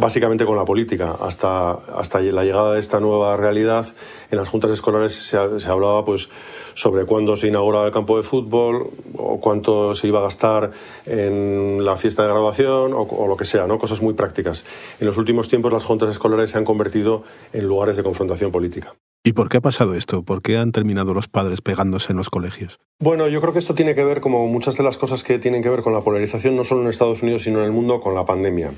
básicamente 0.00 0.46
con 0.46 0.56
la 0.56 0.64
política. 0.64 1.14
Hasta, 1.20 1.72
hasta 1.72 2.20
la 2.20 2.42
llegada 2.42 2.74
de 2.74 2.80
esta 2.80 2.98
nueva 2.98 3.36
realidad, 3.36 3.86
en 4.30 4.38
las 4.38 4.48
juntas 4.48 4.70
escolares 4.70 5.12
se, 5.12 5.36
hablaba 5.36 6.04
pues, 6.04 6.30
sobre 6.74 7.04
cuándo 7.04 7.36
se 7.36 7.48
inauguraba 7.48 7.86
el 7.86 7.92
campo 7.92 8.16
de 8.16 8.22
fútbol 8.22 8.90
o 9.16 9.40
cuánto 9.40 9.94
se 9.94 10.08
iba 10.08 10.20
a 10.20 10.22
gastar 10.22 10.72
en 11.04 11.84
la 11.84 11.96
fiesta 11.96 12.22
de 12.22 12.30
graduación 12.30 12.92
o, 12.94 13.26
lo 13.28 13.36
que 13.36 13.44
sea, 13.44 13.66
¿no? 13.66 13.78
cosas 13.78 14.02
muy 14.02 14.14
prácticas. 14.14 14.64
En 14.98 15.06
los 15.06 15.18
últimos 15.18 15.48
tiempos 15.48 15.72
las 15.72 15.84
juntas 15.84 16.10
escolares 16.10 16.50
se 16.50 16.58
han 16.58 16.64
convertido 16.64 17.22
en 17.52 17.66
lugares 17.66 17.96
de 17.96 18.02
confrontación 18.02 18.50
política. 18.50 18.94
¿Y 19.22 19.34
por 19.34 19.50
qué 19.50 19.58
ha 19.58 19.60
pasado 19.60 19.94
esto? 19.94 20.22
¿Por 20.22 20.40
qué 20.40 20.56
han 20.56 20.72
terminado 20.72 21.12
los 21.12 21.28
padres 21.28 21.60
pegándose 21.60 22.12
en 22.12 22.16
los 22.16 22.30
colegios? 22.30 22.78
Bueno, 23.00 23.28
yo 23.28 23.42
creo 23.42 23.52
que 23.52 23.58
esto 23.58 23.74
tiene 23.74 23.94
que 23.94 24.02
ver, 24.02 24.22
como 24.22 24.46
muchas 24.46 24.78
de 24.78 24.82
las 24.82 24.96
cosas 24.96 25.24
que 25.24 25.38
tienen 25.38 25.62
que 25.62 25.68
ver 25.68 25.82
con 25.82 25.92
la 25.92 26.00
polarización, 26.00 26.56
no 26.56 26.64
solo 26.64 26.80
en 26.80 26.88
Estados 26.88 27.22
Unidos, 27.22 27.42
sino 27.42 27.58
en 27.58 27.66
el 27.66 27.72
mundo, 27.72 28.00
con 28.00 28.14
la 28.14 28.24
pandemia 28.24 28.70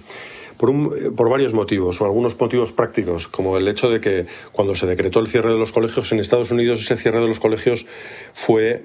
por, 0.56 1.30
varios 1.30 1.54
motivos, 1.54 2.00
o 2.00 2.04
algunos 2.04 2.38
motivos 2.38 2.72
prácticos, 2.72 3.28
como 3.28 3.56
el 3.56 3.68
hecho 3.68 3.90
de 3.90 4.00
que 4.00 4.26
cuando 4.52 4.76
se 4.76 4.86
decretó 4.86 5.20
el 5.20 5.28
cierre 5.28 5.50
de 5.50 5.58
los 5.58 5.72
colegios 5.72 6.12
en 6.12 6.20
Estados 6.20 6.50
Unidos, 6.50 6.80
ese 6.80 6.96
cierre 6.96 7.20
de 7.20 7.28
los 7.28 7.40
colegios 7.40 7.86
fue 8.34 8.84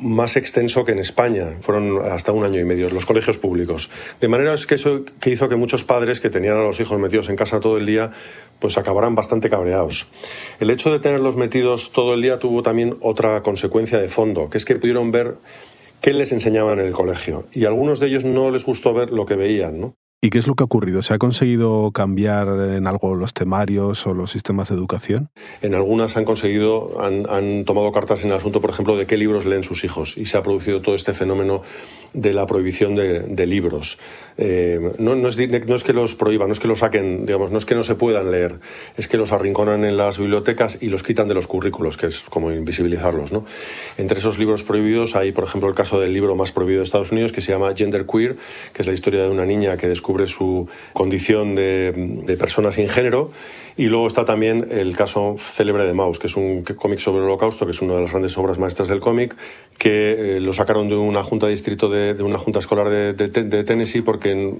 más 0.00 0.36
extenso 0.36 0.84
que 0.84 0.92
en 0.92 0.98
España, 0.98 1.56
fueron 1.60 2.04
hasta 2.04 2.32
un 2.32 2.44
año 2.44 2.60
y 2.60 2.64
medio, 2.64 2.90
los 2.90 3.06
colegios 3.06 3.38
públicos. 3.38 3.90
De 4.20 4.28
manera 4.28 4.54
que 4.68 4.74
eso 4.74 5.04
que 5.20 5.30
hizo 5.30 5.48
que 5.48 5.56
muchos 5.56 5.84
padres 5.84 6.20
que 6.20 6.28
tenían 6.28 6.58
a 6.58 6.64
los 6.64 6.78
hijos 6.80 6.98
metidos 6.98 7.28
en 7.28 7.36
casa 7.36 7.60
todo 7.60 7.78
el 7.78 7.86
día, 7.86 8.12
pues 8.60 8.76
acabaran 8.78 9.14
bastante 9.14 9.48
cabreados. 9.48 10.08
El 10.60 10.70
hecho 10.70 10.92
de 10.92 10.98
tenerlos 10.98 11.36
metidos 11.36 11.92
todo 11.92 12.14
el 12.14 12.22
día 12.22 12.38
tuvo 12.38 12.62
también 12.62 12.96
otra 13.00 13.42
consecuencia 13.42 13.98
de 13.98 14.08
fondo, 14.08 14.50
que 14.50 14.58
es 14.58 14.64
que 14.64 14.76
pudieron 14.76 15.10
ver 15.12 15.36
qué 16.00 16.12
les 16.12 16.32
enseñaban 16.32 16.78
en 16.78 16.86
el 16.86 16.92
colegio. 16.92 17.46
Y 17.52 17.64
a 17.64 17.68
algunos 17.68 18.00
de 18.00 18.08
ellos 18.08 18.24
no 18.24 18.50
les 18.50 18.64
gustó 18.64 18.92
ver 18.92 19.10
lo 19.10 19.26
que 19.26 19.36
veían, 19.36 19.80
¿no? 19.80 19.96
¿Y 20.22 20.30
qué 20.30 20.38
es 20.38 20.46
lo 20.46 20.54
que 20.54 20.62
ha 20.62 20.64
ocurrido? 20.64 21.02
¿Se 21.02 21.12
ha 21.12 21.18
conseguido 21.18 21.92
cambiar 21.92 22.48
en 22.48 22.86
algo 22.86 23.14
los 23.14 23.34
temarios 23.34 24.06
o 24.06 24.14
los 24.14 24.30
sistemas 24.30 24.70
de 24.70 24.74
educación? 24.74 25.28
En 25.60 25.74
algunas 25.74 26.16
han 26.16 26.24
conseguido, 26.24 27.00
han, 27.02 27.64
tomado 27.66 27.92
cartas 27.92 28.24
en 28.24 28.30
el 28.30 28.36
asunto, 28.36 28.62
por 28.62 28.70
ejemplo, 28.70 28.96
de 28.96 29.06
qué 29.06 29.18
libros 29.18 29.44
leen 29.44 29.62
sus 29.62 29.84
hijos 29.84 30.16
y 30.16 30.24
se 30.24 30.38
ha 30.38 30.42
producido 30.42 30.80
todo 30.80 30.94
este 30.94 31.12
fenómeno 31.12 31.60
de 32.14 32.32
la 32.32 32.46
prohibición 32.46 32.96
de, 32.96 33.46
libros. 33.46 33.98
Eh, 34.38 34.94
no, 34.98 35.28
es, 35.28 35.36
que 35.84 35.92
los 35.92 36.14
prohíban, 36.14 36.48
no 36.48 36.54
es 36.54 36.60
que 36.60 36.68
los 36.68 36.78
saquen, 36.78 37.26
digamos, 37.26 37.50
no 37.50 37.58
es 37.58 37.66
que 37.66 37.74
no 37.74 37.82
se 37.82 37.94
puedan 37.94 38.30
leer, 38.30 38.58
es 38.96 39.08
que 39.08 39.18
los 39.18 39.32
arrinconan 39.32 39.84
en 39.84 39.98
las 39.98 40.18
bibliotecas 40.18 40.78
y 40.80 40.88
los 40.88 41.02
quitan 41.02 41.28
de 41.28 41.34
los 41.34 41.46
currículos, 41.46 41.98
que 41.98 42.06
es 42.06 42.22
como 42.22 42.50
invisibilizarlos. 42.50 43.32
¿no? 43.32 43.44
Entre 43.98 44.18
esos 44.18 44.38
libros 44.38 44.62
prohibidos 44.62 45.14
hay, 45.14 45.32
por 45.32 45.44
ejemplo, 45.44 45.68
el 45.68 45.74
caso 45.74 46.00
del 46.00 46.14
libro 46.14 46.34
más 46.36 46.52
prohibido 46.52 46.80
de 46.80 46.84
Estados 46.84 47.12
Unidos, 47.12 47.32
que 47.32 47.42
se 47.42 47.52
llama 47.52 47.74
Gender 47.76 48.06
Queer, 48.06 48.36
que 48.72 48.80
es 48.80 48.88
la 48.88 48.94
historia 48.94 49.22
de 49.22 49.28
una 49.28 49.44
niña 49.44 49.76
que 49.76 49.86
descubre 49.86 50.05
su 50.26 50.68
condición 50.92 51.54
de, 51.54 51.92
de 52.24 52.36
persona 52.36 52.72
sin 52.72 52.88
género 52.88 53.30
y 53.76 53.86
luego 53.86 54.06
está 54.06 54.24
también 54.24 54.68
el 54.70 54.96
caso 54.96 55.36
célebre 55.38 55.84
de 55.84 55.92
Maus, 55.92 56.18
que 56.18 56.28
es 56.28 56.36
un 56.36 56.62
cómic 56.62 56.98
sobre 56.98 57.18
el 57.18 57.24
holocausto, 57.24 57.66
que 57.66 57.72
es 57.72 57.82
una 57.82 57.94
de 57.94 58.02
las 58.02 58.10
grandes 58.10 58.36
obras 58.38 58.58
maestras 58.58 58.88
del 58.88 59.00
cómic, 59.00 59.36
que 59.76 60.36
eh, 60.36 60.40
lo 60.40 60.54
sacaron 60.54 60.88
de 60.88 60.96
una 60.96 61.22
junta 61.22 61.46
de 61.46 61.52
distrito 61.52 61.90
de, 61.90 62.14
una 62.22 62.38
junta 62.38 62.58
escolar 62.60 62.88
de, 62.88 63.64
Tennessee 63.64 64.00
porque 64.00 64.54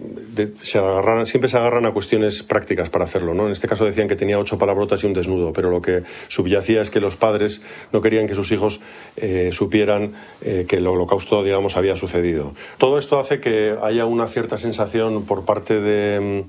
se 0.61 0.79
agarran, 0.79 1.25
siempre 1.25 1.49
se 1.49 1.57
agarran 1.57 1.87
a 1.87 1.93
cuestiones 1.93 2.43
prácticas 2.43 2.91
para 2.91 3.07
hacerlo. 3.07 3.33
¿no? 3.33 3.47
En 3.47 3.53
este 3.53 3.69
caso 3.69 3.87
decían 3.87 4.07
que 4.07 4.17
tenía 4.17 4.39
ocho 4.39 4.59
palabrotas 4.59 5.03
y 5.03 5.07
un 5.07 5.15
desnudo, 5.15 5.53
pero 5.55 5.71
lo 5.71 5.81
que 5.81 6.03
subyacía 6.29 6.83
es 6.83 6.91
que 6.91 7.01
los 7.01 7.17
padres 7.17 7.63
no 7.93 8.03
querían 8.03 8.27
que 8.27 8.35
sus 8.35 8.53
hijos 8.53 8.81
eh, 9.17 9.49
supieran 9.53 10.13
eh, 10.43 10.67
que 10.69 10.77
el 10.77 10.87
holocausto, 10.87 11.43
digamos, 11.43 11.79
había 11.79 11.97
sucedido. 11.97 12.55
Todo 12.77 12.99
esto 12.99 13.19
hace 13.19 13.41
que 13.41 13.75
haya 13.83 14.05
una 14.05 14.27
cierta 14.27 14.59
sensación 14.59 15.25
por 15.25 15.47
parte 15.47 15.81
de 15.81 16.45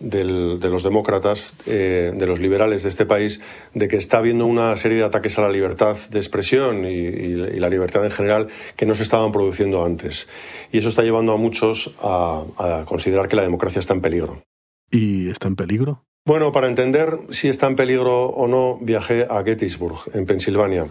de 0.00 0.24
los 0.24 0.82
demócratas, 0.82 1.54
eh, 1.66 2.12
de 2.14 2.26
los 2.26 2.40
liberales 2.40 2.82
de 2.82 2.88
este 2.88 3.06
país, 3.06 3.42
de 3.74 3.86
que 3.86 3.96
está 3.96 4.18
habiendo 4.18 4.46
una 4.46 4.74
serie 4.76 4.98
de 4.98 5.04
ataques 5.04 5.38
a 5.38 5.42
la 5.42 5.50
libertad 5.50 5.96
de 6.10 6.18
expresión 6.18 6.86
y, 6.86 7.60
la 7.60 7.68
libertad 7.68 8.04
en 8.04 8.10
general 8.10 8.48
que 8.76 8.86
no 8.86 8.94
se 8.94 9.02
estaban 9.02 9.32
produciendo 9.32 9.84
antes. 9.84 10.28
Y 10.72 10.78
eso 10.78 10.88
está 10.88 11.02
llevando 11.02 11.32
a 11.32 11.36
muchos 11.36 11.96
a, 12.02 12.44
a 12.56 12.84
considerar 12.86 13.28
que 13.28 13.36
la 13.36 13.42
democracia 13.42 13.78
está 13.78 13.94
en 13.94 14.00
peligro. 14.00 14.42
¿Y 14.90 15.28
está 15.28 15.48
en 15.48 15.56
peligro? 15.56 16.02
Bueno, 16.26 16.52
para 16.52 16.68
entender 16.68 17.18
si 17.30 17.48
está 17.48 17.66
en 17.66 17.76
peligro 17.76 18.26
o 18.26 18.48
no, 18.48 18.78
viajé 18.80 19.26
a 19.28 19.42
Gettysburg, 19.42 19.98
en 20.14 20.26
Pensilvania. 20.26 20.86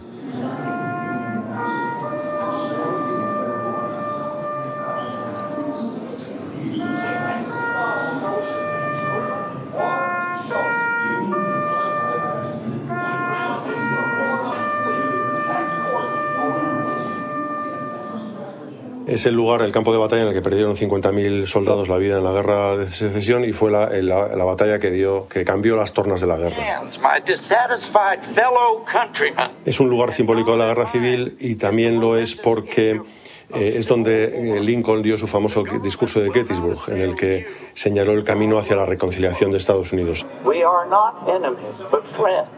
Es 19.10 19.26
el 19.26 19.34
lugar, 19.34 19.62
el 19.62 19.72
campo 19.72 19.90
de 19.90 19.98
batalla 19.98 20.22
en 20.22 20.28
el 20.28 20.34
que 20.34 20.40
perdieron 20.40 20.76
50.000 20.76 21.46
soldados 21.46 21.88
la 21.88 21.96
vida 21.96 22.18
en 22.18 22.22
la 22.22 22.30
guerra 22.30 22.76
de 22.76 22.88
secesión 22.92 23.44
y 23.44 23.52
fue 23.52 23.72
la, 23.72 23.88
la, 23.88 24.44
batalla 24.44 24.78
que, 24.78 24.92
dio, 24.92 25.26
que 25.26 25.44
cambió 25.44 25.76
las 25.76 25.92
tornas 25.92 26.20
de 26.20 26.28
la 26.28 26.36
guerra. 26.36 26.84
Es 29.64 29.80
un 29.80 29.90
lugar 29.90 30.12
simbólico 30.12 30.52
de 30.52 30.58
la 30.58 30.66
guerra 30.66 30.86
civil 30.86 31.36
y 31.40 31.56
también 31.56 31.98
lo 31.98 32.16
es 32.16 32.36
porque 32.36 33.00
eh, 33.52 33.74
es 33.76 33.88
donde 33.88 34.26
eh, 34.26 34.60
Lincoln 34.60 35.02
dio 35.02 35.18
su 35.18 35.26
famoso 35.26 35.64
discurso 35.82 36.20
de 36.20 36.30
Gettysburg, 36.30 36.78
en 36.86 37.00
el 37.00 37.16
que 37.16 37.48
señaló 37.74 38.12
el 38.12 38.22
camino 38.22 38.60
hacia 38.60 38.76
la 38.76 38.86
reconciliación 38.86 39.50
de 39.50 39.58
Estados 39.58 39.92
Unidos. 39.92 40.24
We 40.44 40.62
are 40.62 40.88
not 40.88 41.28
enemies, 41.28 41.84
but 41.90 42.04
friends. 42.04 42.48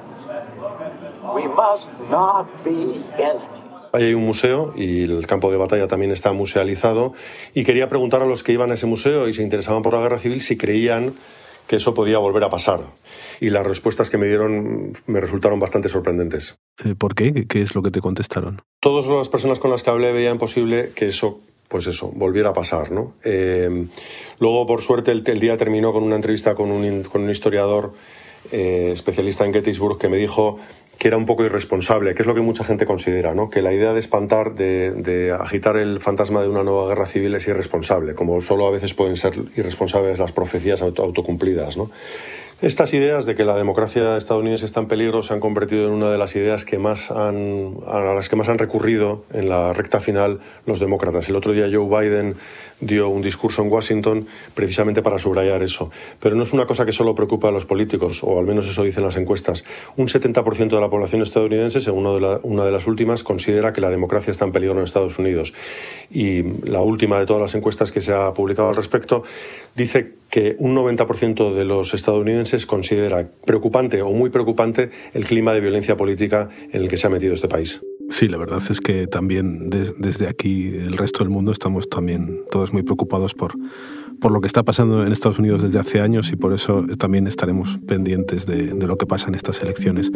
We 1.35 1.49
must 1.49 1.91
not 2.11 2.47
be 2.63 3.01
enemies. 3.17 3.62
Ahí 3.93 4.05
hay 4.05 4.15
un 4.15 4.25
museo 4.25 4.73
y 4.77 5.03
el 5.03 5.27
campo 5.27 5.51
de 5.51 5.59
batalla 5.59 5.87
también 5.87 6.13
está 6.13 6.33
musealizado. 6.33 7.13
Y 7.55 7.65
quería 7.65 7.89
preguntar 7.89 8.23
a 8.23 8.27
los 8.27 8.43
que 8.43 8.53
iban 8.53 8.71
a 8.71 8.75
ese 8.75 8.87
museo 8.87 9.29
y 9.29 9.33
se 9.33 9.43
interesaban 9.43 9.83
por 9.83 9.95
la 9.95 10.01
guerra 10.01 10.19
civil 10.19 10.41
si 10.41 10.57
creían 10.57 11.15
que 11.67 11.77
eso 11.77 11.95
podía 11.95 12.19
volver 12.19 12.45
a 12.45 12.51
pasar. 12.51 12.81
Y 13.41 13.51
las 13.51 13.67
respuestas 13.67 14.11
que 14.11 14.19
me 14.19 14.27
dieron 14.27 14.93
me 15.07 15.21
resultaron 15.21 15.61
bastante 15.61 15.89
sorprendentes. 15.89 16.57
Eh, 16.85 16.95
¿Por 16.97 17.15
qué? 17.15 17.47
¿Qué 17.47 17.63
es 17.63 17.75
lo 17.75 17.83
que 17.83 17.91
te 17.91 18.01
contestaron? 18.01 18.63
Todas 18.81 19.07
las 19.07 19.29
personas 19.29 19.59
con 19.59 19.71
las 19.71 19.83
que 19.83 19.91
hablé 19.91 20.13
veían 20.13 20.39
posible 20.39 20.91
que 20.95 21.09
eso 21.09 21.41
pues 21.73 21.87
eso, 21.87 22.13
volviera 22.15 22.51
a 22.51 22.53
pasar. 22.53 22.93
¿no? 22.93 23.15
Eh, 23.25 23.87
luego, 24.39 24.67
por 24.67 24.83
suerte, 24.83 25.11
el, 25.11 25.41
día 25.41 25.57
terminó 25.57 25.91
con 25.93 26.03
una 26.03 26.17
entrevista 26.17 26.55
con 26.55 26.71
un, 26.71 27.03
con 27.05 27.23
un 27.23 27.31
historiador 27.31 27.95
eh, 28.51 28.91
especialista 28.93 29.45
en 29.45 29.53
Gettysburg 29.53 29.99
que 29.99 30.09
me 30.09 30.17
dijo 30.17 30.59
que 30.99 31.09
era 31.09 31.17
un 31.17 31.27
poco 31.27 31.45
irresponsable, 31.45 32.15
que 32.15 32.23
es 32.23 32.29
lo 32.29 32.35
que 32.35 32.43
mucha 32.43 32.65
gente 32.65 32.87
considera, 32.87 33.35
¿no? 33.35 33.51
que 33.51 33.61
la 33.61 33.73
idea 33.73 33.93
de 33.93 33.99
espantar, 33.99 34.55
de, 34.55 35.37
agitar 35.39 35.77
el 35.77 36.01
fantasma 36.01 36.43
de 36.43 36.49
una 36.49 36.63
nueva 36.63 36.87
guerra 36.87 37.07
civil 37.07 37.35
es 37.35 37.49
irresponsable, 37.49 38.15
como 38.15 38.41
solo 38.41 38.67
a 38.67 38.71
veces 38.71 38.95
pueden 38.95 39.17
ser 39.17 39.35
irresponsables 39.57 40.21
las 40.21 40.31
profecías 40.31 40.81
autocumplidas. 40.81 41.77
¿no? 41.77 41.91
Estas 42.63 42.95
ideas 42.95 43.27
de 43.27 43.35
que 43.35 43.45
la 43.45 43.57
democracia 43.57 44.17
estadounidense 44.17 44.67
está 44.67 44.79
en 44.79 44.87
peligro 44.87 45.23
se 45.23 45.35
han 45.35 45.41
convertido 45.41 45.89
en 45.89 45.93
una 45.95 46.13
de 46.13 46.19
las 46.19 46.37
ideas 46.37 46.65
que 46.65 46.79
más 46.79 47.11
han, 47.11 47.79
a 47.89 47.99
las 48.15 48.29
que 48.29 48.37
más 48.37 48.49
han 48.49 48.59
recurrido 48.59 49.25
en 49.33 49.49
la 49.49 49.73
recta 49.73 49.99
final 49.99 50.39
los 50.65 50.79
demócratas. 50.79 51.29
El 51.29 51.35
otro 51.35 51.51
día 51.51 51.69
Joe 51.73 51.89
Biden 51.89 52.37
dio 52.83 53.09
un 53.09 53.23
discurso 53.23 53.63
en 53.63 53.71
Washington 53.71 54.27
precisamente 54.55 55.01
para 55.01 55.19
subrayar 55.19 55.63
eso. 55.63 55.91
Pero 56.21 56.37
no 56.37 56.43
es 56.43 56.53
una 56.53 56.67
cosa 56.67 56.85
que 56.85 56.93
solo 56.93 57.15
preocupa 57.15 57.49
a 57.49 57.53
los 57.53 57.65
políticos, 57.65 58.23
o 58.23 58.39
al 58.39 58.47
menos 58.47 58.69
eso 58.69 58.83
dicen 58.83 59.05
las 59.05 59.17
encuestas. 59.17 59.65
Un 59.97 60.09
70% 60.09 60.69
de 60.69 60.81
la 60.81 60.91
población 60.91 61.23
estadounidense, 61.23 61.81
según 61.81 62.07
una 62.07 62.65
de 62.65 62.73
las 62.73 62.87
últimas, 62.87 63.23
considera 63.23 63.73
que 63.73 63.81
la 63.81 63.91
democracia 63.91 64.31
está 64.31 64.45
en 64.45 64.53
peligro 64.53 64.79
en 64.79 64.85
Estados 64.85 65.19
Unidos. 65.19 65.55
Y 66.11 66.43
la 66.69 66.83
última 66.83 67.19
de 67.19 67.27
todas 67.27 67.41
las 67.41 67.55
encuestas 67.55 67.93
que 67.93 68.01
se 68.01 68.13
ha 68.13 68.35
publicado 68.35 68.69
al 68.69 68.77
respecto 68.77 69.23
dice 69.75 70.15
que 70.29 70.57
un 70.59 70.75
90% 70.75 71.55
de 71.55 71.65
los 71.65 71.95
estadounidenses 71.95 72.67
considera 72.67 73.29
preocupante 73.45 74.03
o 74.03 74.11
muy 74.13 74.31
preocupante 74.31 74.91
el 75.15 75.25
clima 75.25 75.53
de 75.53 75.61
violencia 75.61 75.97
política 75.97 76.49
en 76.73 76.83
el 76.83 76.89
que 76.89 76.97
se 76.97 77.07
ha 77.07 77.11
metido 77.11 77.35
este 77.35 77.49
país. 77.49 77.81
Sí, 78.13 78.29
la 78.29 78.37
verdad 78.37 78.61
es 78.69 78.83
que 78.83 79.07
también 79.07 79.71
desde 79.71 80.29
aquí, 80.29 80.69
el 80.69 80.99
resto 80.99 81.21
del 81.21 81.31
mundo, 81.31 81.51
estamos 81.51 81.89
también 81.89 82.43
todos 82.51 82.71
muy 82.75 82.83
preocupados 82.83 83.33
por, 83.33 83.55
por 84.21 84.33
lo 84.33 84.43
que 84.43 84.47
está 84.47 84.63
pasando 84.63 85.07
en 85.07 85.13
Estados 85.13 85.39
Unidos 85.39 85.63
desde 85.63 85.79
hace 85.79 86.03
años 86.03 86.31
y 86.31 86.37
por 86.37 86.53
eso 86.53 86.85
también 86.99 87.27
estaremos 87.27 87.79
pendientes 87.89 88.45
de, 88.45 88.75
de 88.75 88.87
lo 88.87 88.99
que 88.99 89.07
pasa 89.07 89.29
en 89.29 89.35
estas 89.35 89.63
elecciones. 89.63 90.13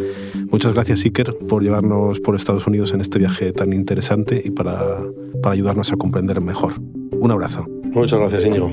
Muchas 0.51 0.75
gracias, 0.75 1.07
Iker, 1.07 1.39
por 1.49 1.63
llevarnos 1.63 2.21
por 2.21 2.37
Estados 2.37 2.67
Unidos 2.67 2.93
en 2.93 3.01
este 3.01 3.19
viaje 3.19 3.55
tan 3.55 3.73
interesante 3.73 4.43
y 4.45 4.51
para, 4.51 5.01
para 5.43 5.55
ayudarnos 5.55 5.91
a 5.91 5.97
comprender 5.97 6.43
mejor. 6.43 6.75
Un 7.13 7.31
abrazo. 7.31 7.67
Muchas 7.93 8.19
gracias, 8.19 8.45
Íñigo. 8.45 8.71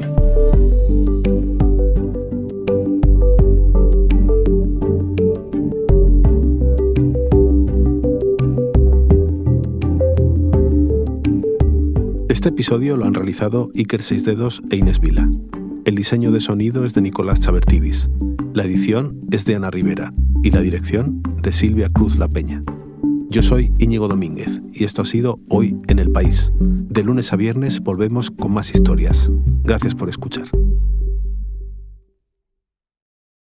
Este 12.43 12.51
episodio 12.51 12.97
lo 12.97 13.05
han 13.05 13.13
realizado 13.13 13.71
Iker 13.73 14.03
Seisdedos 14.03 14.61
e 14.69 14.75
Inés 14.75 14.99
Vila. 14.99 15.29
El 15.85 15.95
diseño 15.95 16.29
de 16.33 16.41
sonido 16.41 16.83
es 16.83 16.93
de 16.93 16.99
Nicolás 16.99 17.39
Chabertidis. 17.39 18.09
La 18.53 18.65
edición 18.65 19.21
es 19.31 19.45
de 19.45 19.55
Ana 19.55 19.71
Rivera 19.71 20.13
y 20.43 20.51
la 20.51 20.59
dirección 20.59 21.23
de 21.41 21.53
Silvia 21.53 21.87
Cruz 21.87 22.17
La 22.17 22.27
Peña. 22.27 22.61
Yo 23.29 23.43
soy 23.43 23.71
Íñigo 23.79 24.09
Domínguez 24.09 24.61
y 24.73 24.83
esto 24.83 25.03
ha 25.03 25.05
sido 25.05 25.39
Hoy 25.47 25.77
en 25.87 25.99
el 25.99 26.11
País. 26.11 26.51
De 26.59 27.05
lunes 27.05 27.31
a 27.31 27.37
viernes 27.37 27.79
volvemos 27.79 28.29
con 28.29 28.51
más 28.51 28.75
historias. 28.75 29.31
Gracias 29.63 29.95
por 29.95 30.09
escuchar. 30.09 30.49